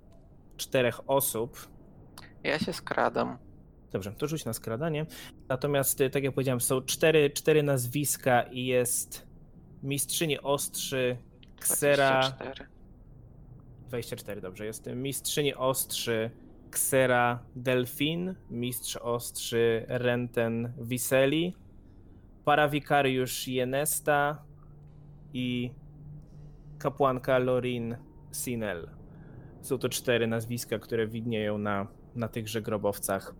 [0.56, 1.68] czterech osób.
[2.42, 3.38] Ja się skradam.
[3.92, 5.06] Dobrze, to rzuć na skradanie.
[5.48, 9.26] Natomiast, y, tak jak powiedziałem, są cztery, cztery nazwiska i jest
[9.82, 11.16] mistrzyni ostrzy,
[11.56, 12.20] ksera...
[12.20, 12.73] 24.
[13.94, 14.66] 24, dobrze.
[14.66, 16.30] Jest mistrzyni ostrzy,
[16.70, 21.54] ksera Delfin, mistrz ostrzy Renten Wiseli,
[22.44, 24.44] parawikariusz Jenesta
[25.32, 25.70] i
[26.78, 27.96] kapłanka Lorin
[28.32, 28.90] Sinel.
[29.60, 33.34] Są to cztery nazwiska, które widnieją na, na tychże grobowcach.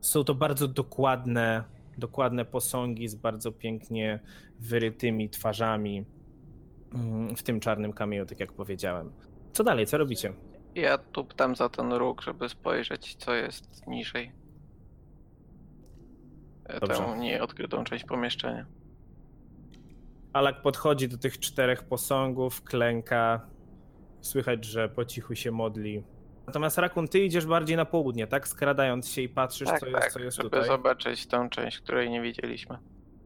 [0.00, 1.64] Są to bardzo dokładne,
[1.98, 4.20] dokładne posągi z bardzo pięknie
[4.60, 6.04] wyrytymi twarzami
[6.94, 9.12] mm, w tym czarnym kamieniu, tak jak powiedziałem.
[9.56, 9.86] Co dalej?
[9.86, 10.32] Co robicie?
[10.74, 14.32] Ja tuptam za ten róg, żeby spojrzeć, co jest niżej.
[16.64, 16.96] E, Dobrze.
[16.96, 18.66] Tę nieodkrytą część pomieszczenia.
[20.32, 23.40] Alak podchodzi do tych czterech posągów, klęka.
[24.20, 26.02] Słychać, że po cichu się modli.
[26.46, 28.48] Natomiast Rakun, ty idziesz bardziej na południe, tak?
[28.48, 30.66] Skradając się i patrzysz, Tak, co jest, tak, co jest żeby tutaj.
[30.66, 32.78] zobaczyć tą część, której nie widzieliśmy.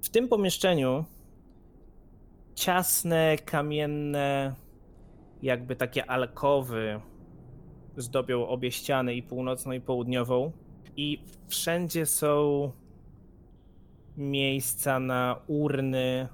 [0.02, 1.04] W tym pomieszczeniu
[2.54, 4.54] ciasne, kamienne,
[5.42, 7.00] jakby takie alkowy
[7.96, 10.52] zdobią obie ściany, i północną, i południową.
[10.96, 12.72] I wszędzie są
[14.16, 16.28] miejsca na urny.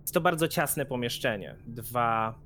[0.00, 1.56] Jest to bardzo ciasne pomieszczenie.
[1.66, 2.38] Dwa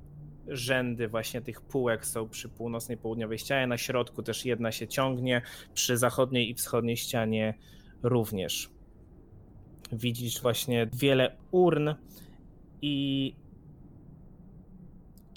[0.47, 3.67] rzędy właśnie tych półek są przy północnej, południowej ścianie.
[3.67, 5.41] Na środku też jedna się ciągnie,
[5.73, 7.53] przy zachodniej i wschodniej ścianie
[8.03, 8.69] również
[9.91, 11.89] widzisz właśnie wiele urn
[12.81, 13.35] i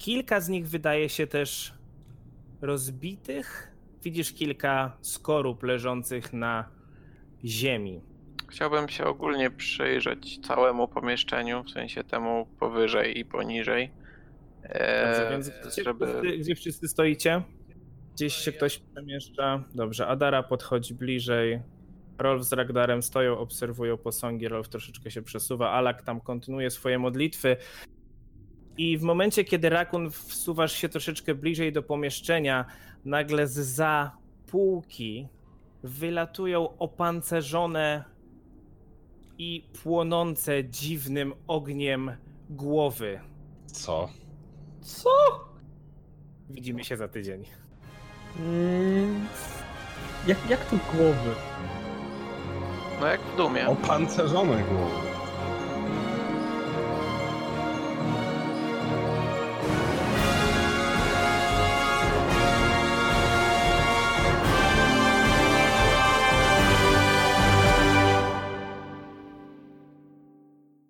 [0.02, 1.74] kilka z nich wydaje się też
[2.60, 3.72] rozbitych.
[4.02, 6.68] Widzisz kilka skorup leżących na
[7.44, 8.00] ziemi.
[8.48, 13.90] Chciałbym się ogólnie przyjrzeć całemu pomieszczeniu, w sensie temu powyżej i poniżej.
[14.62, 16.06] Dobrze, E, więc gdzie, żeby...
[16.06, 17.42] wszyscy, gdzie wszyscy stoicie?
[18.14, 19.64] Gdzieś się ktoś przemieszcza.
[19.74, 21.62] Dobrze, Adara podchodzi bliżej.
[22.18, 24.48] Rolf z Ragdarem stoją, obserwują posągi.
[24.48, 25.70] Rolf troszeczkę się przesuwa.
[25.70, 27.56] Alak tam kontynuuje swoje modlitwy.
[28.78, 32.64] I w momencie, kiedy Rakun wsuwasz się troszeczkę bliżej do pomieszczenia,
[33.04, 34.16] nagle z za
[34.46, 35.28] półki
[35.82, 38.04] wylatują opancerzone
[39.38, 42.12] i płonące dziwnym ogniem
[42.50, 43.20] głowy.
[43.66, 44.08] Co?
[44.80, 45.10] Co?
[46.50, 47.44] Widzimy się za tydzień.
[48.38, 49.26] Mm,
[50.26, 51.34] jak, jak to głowy?
[53.00, 53.68] No jak w dumie.
[53.68, 55.11] Opancerzone głowy.